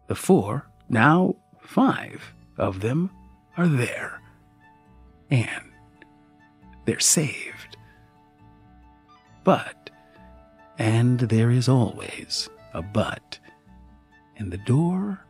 The 0.06 0.14
four, 0.14 0.68
now 0.90 1.36
five, 1.60 2.34
of 2.58 2.80
them 2.80 3.10
are 3.56 3.68
there. 3.68 4.20
And 5.30 5.72
they're 6.84 7.00
saved. 7.00 7.76
But, 9.44 9.90
and 10.78 11.20
there 11.20 11.50
is 11.50 11.68
always 11.68 12.48
a 12.74 12.82
but, 12.82 13.38
in 14.36 14.50
the 14.50 14.58
door 14.58 15.20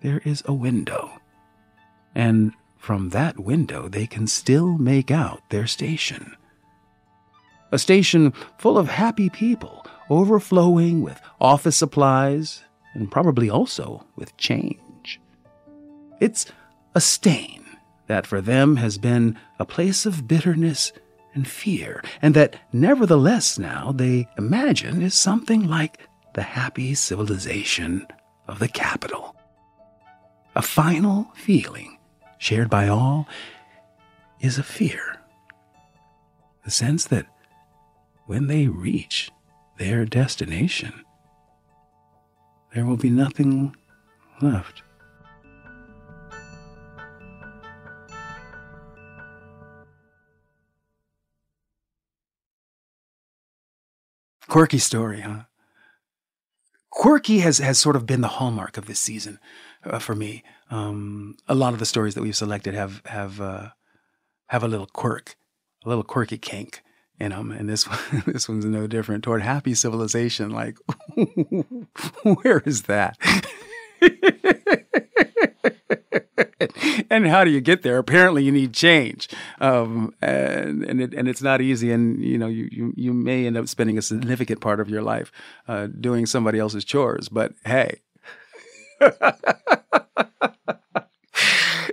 there 0.00 0.22
is 0.24 0.42
a 0.46 0.54
window. 0.54 1.20
And 2.14 2.52
from 2.76 3.10
that 3.10 3.38
window 3.38 3.88
they 3.88 4.06
can 4.06 4.26
still 4.26 4.78
make 4.78 5.10
out 5.10 5.42
their 5.50 5.66
station. 5.66 6.36
a 7.70 7.78
station 7.78 8.32
full 8.58 8.78
of 8.78 8.88
happy 8.88 9.28
people, 9.28 9.84
overflowing 10.08 11.02
with 11.02 11.20
office 11.40 11.76
supplies 11.76 12.62
and 12.94 13.10
probably 13.10 13.50
also 13.50 14.06
with 14.16 14.36
change. 14.36 14.78
It's 16.20 16.46
a 16.94 17.00
stain 17.00 17.64
that 18.06 18.26
for 18.26 18.40
them 18.40 18.76
has 18.76 18.98
been 18.98 19.38
a 19.58 19.64
place 19.64 20.06
of 20.06 20.26
bitterness 20.26 20.92
and 21.34 21.46
fear, 21.46 22.02
and 22.20 22.34
that 22.34 22.56
nevertheless 22.72 23.58
now 23.58 23.92
they 23.92 24.28
imagine 24.36 25.02
is 25.02 25.14
something 25.14 25.68
like 25.68 26.00
the 26.34 26.42
happy 26.42 26.94
civilization 26.94 28.06
of 28.48 28.58
the 28.58 28.68
capital. 28.68 29.36
A 30.56 30.62
final 30.62 31.30
feeling 31.34 31.98
shared 32.38 32.70
by 32.70 32.88
all 32.88 33.28
is 34.40 34.58
a 34.58 34.62
fear. 34.62 35.20
The 36.64 36.70
sense 36.70 37.04
that 37.06 37.26
when 38.26 38.46
they 38.46 38.66
reach 38.66 39.30
their 39.78 40.04
destination, 40.04 41.04
there 42.74 42.84
will 42.84 42.96
be 42.96 43.10
nothing 43.10 43.76
left. 44.40 44.82
Quirky 54.48 54.78
story, 54.78 55.20
huh? 55.20 55.42
Quirky 56.90 57.40
has, 57.40 57.58
has 57.58 57.78
sort 57.78 57.96
of 57.96 58.06
been 58.06 58.22
the 58.22 58.28
hallmark 58.28 58.76
of 58.76 58.86
this 58.86 58.98
season 58.98 59.38
uh, 59.84 59.98
for 59.98 60.14
me. 60.14 60.42
Um, 60.70 61.36
a 61.46 61.54
lot 61.54 61.74
of 61.74 61.78
the 61.78 61.86
stories 61.86 62.14
that 62.14 62.22
we've 62.22 62.36
selected 62.36 62.74
have 62.74 63.02
have 63.06 63.40
uh, 63.40 63.68
have 64.48 64.62
a 64.64 64.68
little 64.68 64.86
quirk, 64.86 65.36
a 65.84 65.88
little 65.88 66.02
quirky 66.02 66.38
kink 66.38 66.82
in 67.20 67.30
them, 67.30 67.52
and 67.52 67.68
this 67.68 67.86
one, 68.12 68.22
this 68.26 68.48
one's 68.48 68.64
no 68.64 68.86
different. 68.86 69.22
Toward 69.22 69.42
happy 69.42 69.74
civilization, 69.74 70.50
like 70.50 70.78
where 72.42 72.60
is 72.60 72.82
that? 72.82 73.16
and 77.10 77.26
how 77.26 77.44
do 77.44 77.50
you 77.50 77.60
get 77.60 77.82
there? 77.82 77.98
Apparently, 77.98 78.42
you 78.42 78.52
need 78.52 78.72
change, 78.72 79.28
um, 79.60 80.14
and 80.20 80.82
and, 80.84 81.00
it, 81.00 81.14
and 81.14 81.28
it's 81.28 81.42
not 81.42 81.60
easy. 81.60 81.92
And 81.92 82.22
you 82.22 82.38
know, 82.38 82.48
you, 82.48 82.68
you 82.70 82.92
you 82.96 83.12
may 83.12 83.46
end 83.46 83.56
up 83.56 83.68
spending 83.68 83.98
a 83.98 84.02
significant 84.02 84.60
part 84.60 84.80
of 84.80 84.88
your 84.88 85.02
life 85.02 85.30
uh, 85.68 85.86
doing 85.86 86.26
somebody 86.26 86.58
else's 86.58 86.84
chores. 86.84 87.28
But 87.28 87.52
hey, 87.64 88.00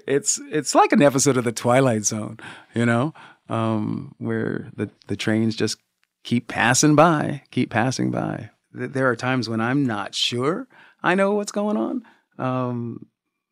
it's 0.08 0.40
it's 0.52 0.74
like 0.76 0.92
an 0.92 1.02
episode 1.02 1.38
of 1.38 1.44
the 1.44 1.52
Twilight 1.52 2.06
Zone, 2.06 2.40
you 2.74 2.86
know, 2.86 3.14
um, 3.50 4.16
where 4.18 4.72
the 4.76 4.90
the 5.08 5.16
trains 5.16 5.56
just 5.56 5.78
keep 6.24 6.48
passing 6.48 6.96
by, 6.96 7.44
keep 7.52 7.70
passing 7.70 8.10
by. 8.10 8.50
There 8.74 9.08
are 9.10 9.16
times 9.16 9.48
when 9.48 9.62
I'm 9.62 9.86
not 9.86 10.16
sure 10.16 10.68
I 11.06 11.14
know 11.14 11.34
what's 11.34 11.52
going 11.52 11.78
on. 11.78 12.04
Um, 12.40 13.06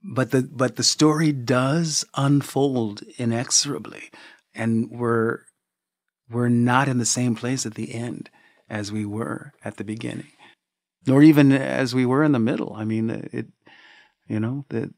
but 0.03 0.31
the 0.31 0.43
but 0.51 0.75
the 0.75 0.83
story 0.83 1.31
does 1.31 2.05
unfold 2.15 3.03
inexorably 3.17 4.11
and 4.53 4.89
we're 4.91 5.39
we're 6.29 6.49
not 6.49 6.87
in 6.87 6.97
the 6.97 7.05
same 7.05 7.35
place 7.35 7.65
at 7.65 7.75
the 7.75 7.93
end 7.93 8.29
as 8.69 8.91
we 8.91 9.05
were 9.05 9.53
at 9.63 9.77
the 9.77 9.83
beginning 9.83 10.31
nor 11.05 11.21
even 11.21 11.51
as 11.51 11.93
we 11.93 12.05
were 12.05 12.23
in 12.23 12.31
the 12.31 12.39
middle. 12.39 12.73
I 12.75 12.85
mean 12.85 13.09
it 13.09 13.47
you 14.27 14.39
know 14.39 14.65
that 14.69 14.93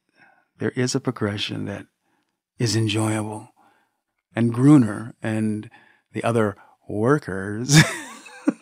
there 0.58 0.72
is 0.72 0.96
a 0.96 1.00
progression 1.00 1.66
that 1.66 1.86
is 2.58 2.76
enjoyable 2.76 3.50
and 4.36 4.54
gruner 4.54 5.16
and 5.22 5.70
the 6.14 6.24
other 6.24 6.56
workers 6.88 7.82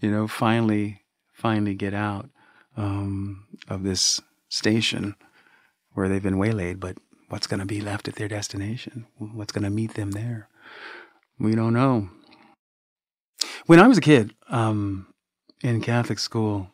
you 0.00 0.10
know 0.10 0.26
finally 0.26 1.02
finally 1.32 1.74
get 1.74 1.92
out 1.92 2.30
um, 2.76 3.46
of 3.68 3.82
this 3.82 4.20
station 4.50 5.16
where 5.94 6.08
they've 6.08 6.22
been 6.22 6.38
waylaid, 6.38 6.78
but 6.78 6.98
what's 7.30 7.46
going 7.46 7.60
to 7.60 7.66
be 7.66 7.80
left 7.80 8.08
at 8.08 8.16
their 8.16 8.28
destination? 8.28 9.06
What's 9.16 9.52
going 9.52 9.64
to 9.64 9.70
meet 9.70 9.94
them 9.94 10.10
there? 10.10 10.48
We 11.38 11.54
don't 11.54 11.72
know. 11.72 12.10
When 13.64 13.80
I 13.80 13.88
was 13.88 13.96
a 13.96 14.02
kid 14.02 14.34
um, 14.48 15.06
in 15.62 15.80
Catholic 15.80 16.18
school, 16.18 16.70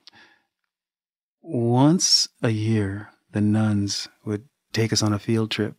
once 1.42 2.28
a 2.42 2.50
year, 2.50 3.10
the 3.30 3.40
nuns 3.40 4.08
would 4.24 4.48
take 4.72 4.92
us 4.92 5.02
on 5.02 5.12
a 5.12 5.18
field 5.18 5.50
trip 5.50 5.76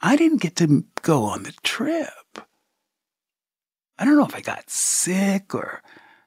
I 0.00 0.16
didn't 0.16 0.42
get 0.42 0.56
to 0.56 0.84
go 1.02 1.24
on 1.24 1.44
the 1.44 1.54
trip. 1.62 2.40
I 3.98 4.04
don't 4.04 4.16
know 4.16 4.26
if 4.26 4.34
I 4.34 4.40
got 4.40 4.70
sick 4.70 5.54
or 5.54 5.82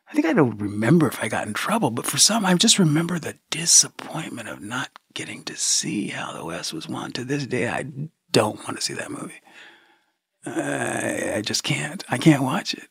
I 0.09 0.13
think 0.13 0.25
I 0.25 0.33
don't 0.33 0.57
remember 0.57 1.07
if 1.07 1.21
I 1.21 1.27
got 1.27 1.47
in 1.47 1.53
trouble, 1.53 1.91
but 1.91 2.05
for 2.05 2.17
some, 2.17 2.45
I 2.45 2.53
just 2.55 2.79
remember 2.79 3.19
the 3.19 3.37
disappointment 3.49 4.47
of 4.47 4.61
not 4.61 4.89
getting 5.13 5.43
to 5.43 5.55
see 5.57 6.07
how 6.07 6.31
the 6.31 6.45
West 6.45 6.73
was 6.73 6.87
won. 6.87 7.11
To 7.13 7.25
this 7.25 7.45
day, 7.45 7.67
I 7.67 7.85
don't 8.31 8.63
want 8.63 8.77
to 8.77 8.81
see 8.81 8.93
that 8.93 9.11
movie. 9.11 9.41
I, 10.45 11.33
I 11.37 11.41
just 11.41 11.63
can't. 11.63 12.05
I 12.09 12.17
can't 12.17 12.43
watch 12.43 12.73
it. 12.73 12.87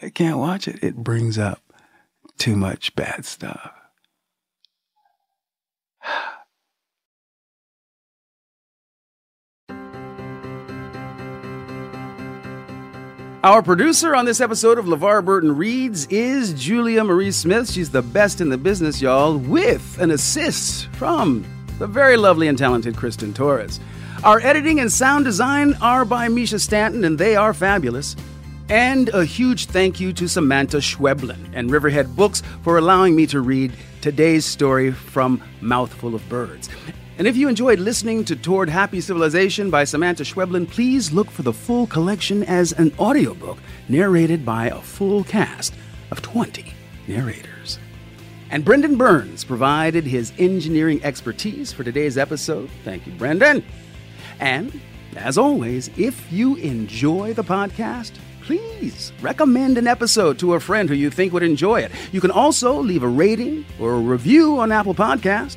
I 0.00 0.08
can't 0.08 0.38
watch 0.38 0.66
it. 0.66 0.82
It 0.82 0.96
brings 0.96 1.38
up 1.38 1.60
too 2.38 2.56
much 2.56 2.96
bad 2.96 3.26
stuff. 3.26 3.72
Our 13.44 13.60
producer 13.60 14.14
on 14.14 14.24
this 14.24 14.40
episode 14.40 14.78
of 14.78 14.84
LeVar 14.84 15.24
Burton 15.24 15.56
Reads 15.56 16.06
is 16.06 16.54
Julia 16.54 17.02
Marie 17.02 17.32
Smith. 17.32 17.68
She's 17.68 17.90
the 17.90 18.00
best 18.00 18.40
in 18.40 18.50
the 18.50 18.56
business, 18.56 19.02
y'all, 19.02 19.36
with 19.36 19.98
an 19.98 20.12
assist 20.12 20.86
from 20.92 21.44
the 21.80 21.88
very 21.88 22.16
lovely 22.16 22.46
and 22.46 22.56
talented 22.56 22.96
Kristen 22.96 23.34
Torres. 23.34 23.80
Our 24.22 24.38
editing 24.42 24.78
and 24.78 24.92
sound 24.92 25.24
design 25.24 25.74
are 25.80 26.04
by 26.04 26.28
Misha 26.28 26.60
Stanton, 26.60 27.02
and 27.02 27.18
they 27.18 27.34
are 27.34 27.52
fabulous. 27.52 28.14
And 28.68 29.08
a 29.08 29.24
huge 29.24 29.66
thank 29.66 29.98
you 29.98 30.12
to 30.12 30.28
Samantha 30.28 30.76
Schweblin 30.76 31.50
and 31.52 31.68
Riverhead 31.68 32.14
Books 32.14 32.44
for 32.62 32.78
allowing 32.78 33.16
me 33.16 33.26
to 33.26 33.40
read 33.40 33.72
today's 34.02 34.44
story 34.44 34.92
from 34.92 35.42
Mouthful 35.60 36.14
of 36.14 36.28
Birds. 36.28 36.68
And 37.22 37.28
if 37.28 37.36
you 37.36 37.48
enjoyed 37.48 37.78
listening 37.78 38.24
to 38.24 38.34
Toward 38.34 38.68
Happy 38.68 39.00
Civilization 39.00 39.70
by 39.70 39.84
Samantha 39.84 40.24
Schweblin, 40.24 40.68
please 40.68 41.12
look 41.12 41.30
for 41.30 41.42
the 41.42 41.52
full 41.52 41.86
collection 41.86 42.42
as 42.42 42.72
an 42.72 42.92
audiobook 42.98 43.58
narrated 43.88 44.44
by 44.44 44.66
a 44.66 44.80
full 44.80 45.22
cast 45.22 45.72
of 46.10 46.20
20 46.20 46.74
narrators. 47.06 47.78
And 48.50 48.64
Brendan 48.64 48.96
Burns 48.96 49.44
provided 49.44 50.02
his 50.02 50.32
engineering 50.36 51.00
expertise 51.04 51.72
for 51.72 51.84
today's 51.84 52.18
episode. 52.18 52.68
Thank 52.82 53.06
you, 53.06 53.12
Brendan. 53.12 53.62
And 54.40 54.80
as 55.14 55.38
always, 55.38 55.90
if 55.96 56.32
you 56.32 56.56
enjoy 56.56 57.34
the 57.34 57.44
podcast, 57.44 58.14
please 58.40 59.12
recommend 59.20 59.78
an 59.78 59.86
episode 59.86 60.40
to 60.40 60.54
a 60.54 60.60
friend 60.60 60.88
who 60.88 60.96
you 60.96 61.08
think 61.08 61.32
would 61.32 61.44
enjoy 61.44 61.82
it. 61.82 61.92
You 62.10 62.20
can 62.20 62.32
also 62.32 62.80
leave 62.80 63.04
a 63.04 63.08
rating 63.08 63.64
or 63.78 63.92
a 63.92 64.00
review 64.00 64.58
on 64.58 64.72
Apple 64.72 64.92
Podcast 64.96 65.56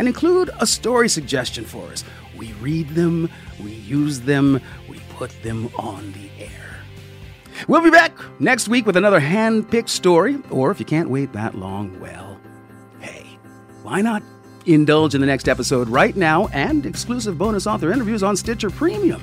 and 0.00 0.08
include 0.08 0.48
a 0.60 0.66
story 0.66 1.10
suggestion 1.10 1.62
for 1.62 1.86
us. 1.88 2.04
We 2.34 2.54
read 2.54 2.88
them, 2.88 3.28
we 3.62 3.72
use 3.72 4.20
them, 4.20 4.58
we 4.88 4.98
put 5.10 5.30
them 5.42 5.68
on 5.76 6.12
the 6.12 6.42
air. 6.42 6.80
We'll 7.68 7.82
be 7.82 7.90
back 7.90 8.14
next 8.40 8.66
week 8.66 8.86
with 8.86 8.96
another 8.96 9.20
hand 9.20 9.70
picked 9.70 9.90
story, 9.90 10.38
or 10.48 10.70
if 10.70 10.80
you 10.80 10.86
can't 10.86 11.10
wait 11.10 11.34
that 11.34 11.54
long, 11.54 12.00
well, 12.00 12.40
hey, 13.00 13.26
why 13.82 14.00
not 14.00 14.22
indulge 14.64 15.14
in 15.14 15.20
the 15.20 15.26
next 15.26 15.50
episode 15.50 15.86
right 15.86 16.16
now 16.16 16.46
and 16.46 16.86
exclusive 16.86 17.36
bonus 17.36 17.66
author 17.66 17.92
interviews 17.92 18.22
on 18.22 18.38
Stitcher 18.38 18.70
Premium? 18.70 19.20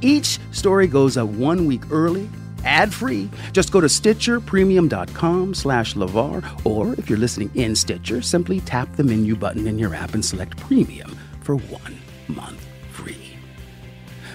Each 0.00 0.38
story 0.52 0.86
goes 0.86 1.16
up 1.16 1.26
one 1.26 1.66
week 1.66 1.90
early 1.90 2.30
ad-free. 2.64 3.30
Just 3.52 3.72
go 3.72 3.80
to 3.80 3.86
stitcherpremium.com 3.86 5.54
slash 5.54 5.94
LeVar, 5.94 6.64
or 6.64 6.94
if 6.94 7.08
you're 7.08 7.18
listening 7.18 7.50
in 7.54 7.76
Stitcher, 7.76 8.22
simply 8.22 8.60
tap 8.60 8.94
the 8.96 9.04
menu 9.04 9.36
button 9.36 9.66
in 9.66 9.78
your 9.78 9.94
app 9.94 10.14
and 10.14 10.24
select 10.24 10.56
Premium 10.58 11.16
for 11.42 11.56
one 11.56 11.96
month 12.28 12.66
free. 12.90 13.36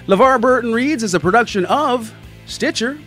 LeVar 0.07 0.39
Burton 0.39 0.73
Reads 0.73 1.03
is 1.03 1.13
a 1.13 1.19
production 1.19 1.65
of 1.65 2.13
Stitcher. 2.45 2.99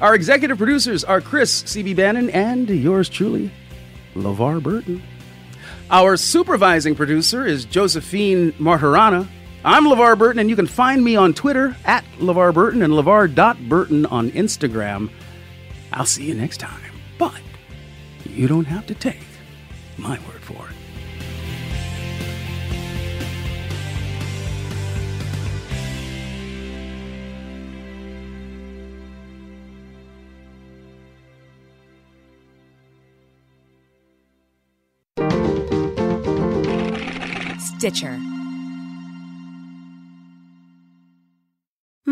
Our 0.00 0.14
executive 0.14 0.58
producers 0.58 1.04
are 1.04 1.20
Chris 1.20 1.64
C.B. 1.66 1.94
Bannon 1.94 2.28
and 2.30 2.68
yours 2.68 3.08
truly, 3.08 3.50
LeVar 4.14 4.62
Burton. 4.62 5.02
Our 5.90 6.16
supervising 6.16 6.96
producer 6.96 7.46
is 7.46 7.64
Josephine 7.64 8.52
Martirana. 8.52 9.28
I'm 9.68 9.84
LeVar 9.84 10.16
Burton, 10.16 10.38
and 10.38 10.48
you 10.48 10.54
can 10.54 10.68
find 10.68 11.02
me 11.02 11.16
on 11.16 11.34
Twitter 11.34 11.76
at 11.84 12.04
LeVar 12.20 12.54
Burton 12.54 12.82
and 12.82 12.92
LeVar.Burton 12.92 14.06
on 14.06 14.30
Instagram. 14.30 15.10
I'll 15.92 16.06
see 16.06 16.22
you 16.24 16.34
next 16.34 16.58
time. 16.58 16.92
But 17.18 17.40
you 18.24 18.46
don't 18.46 18.66
have 18.66 18.86
to 18.86 18.94
take 18.94 19.18
my 19.98 20.20
word 20.20 20.40
for 20.40 20.68
it. 20.68 20.76
Stitcher. 37.60 38.16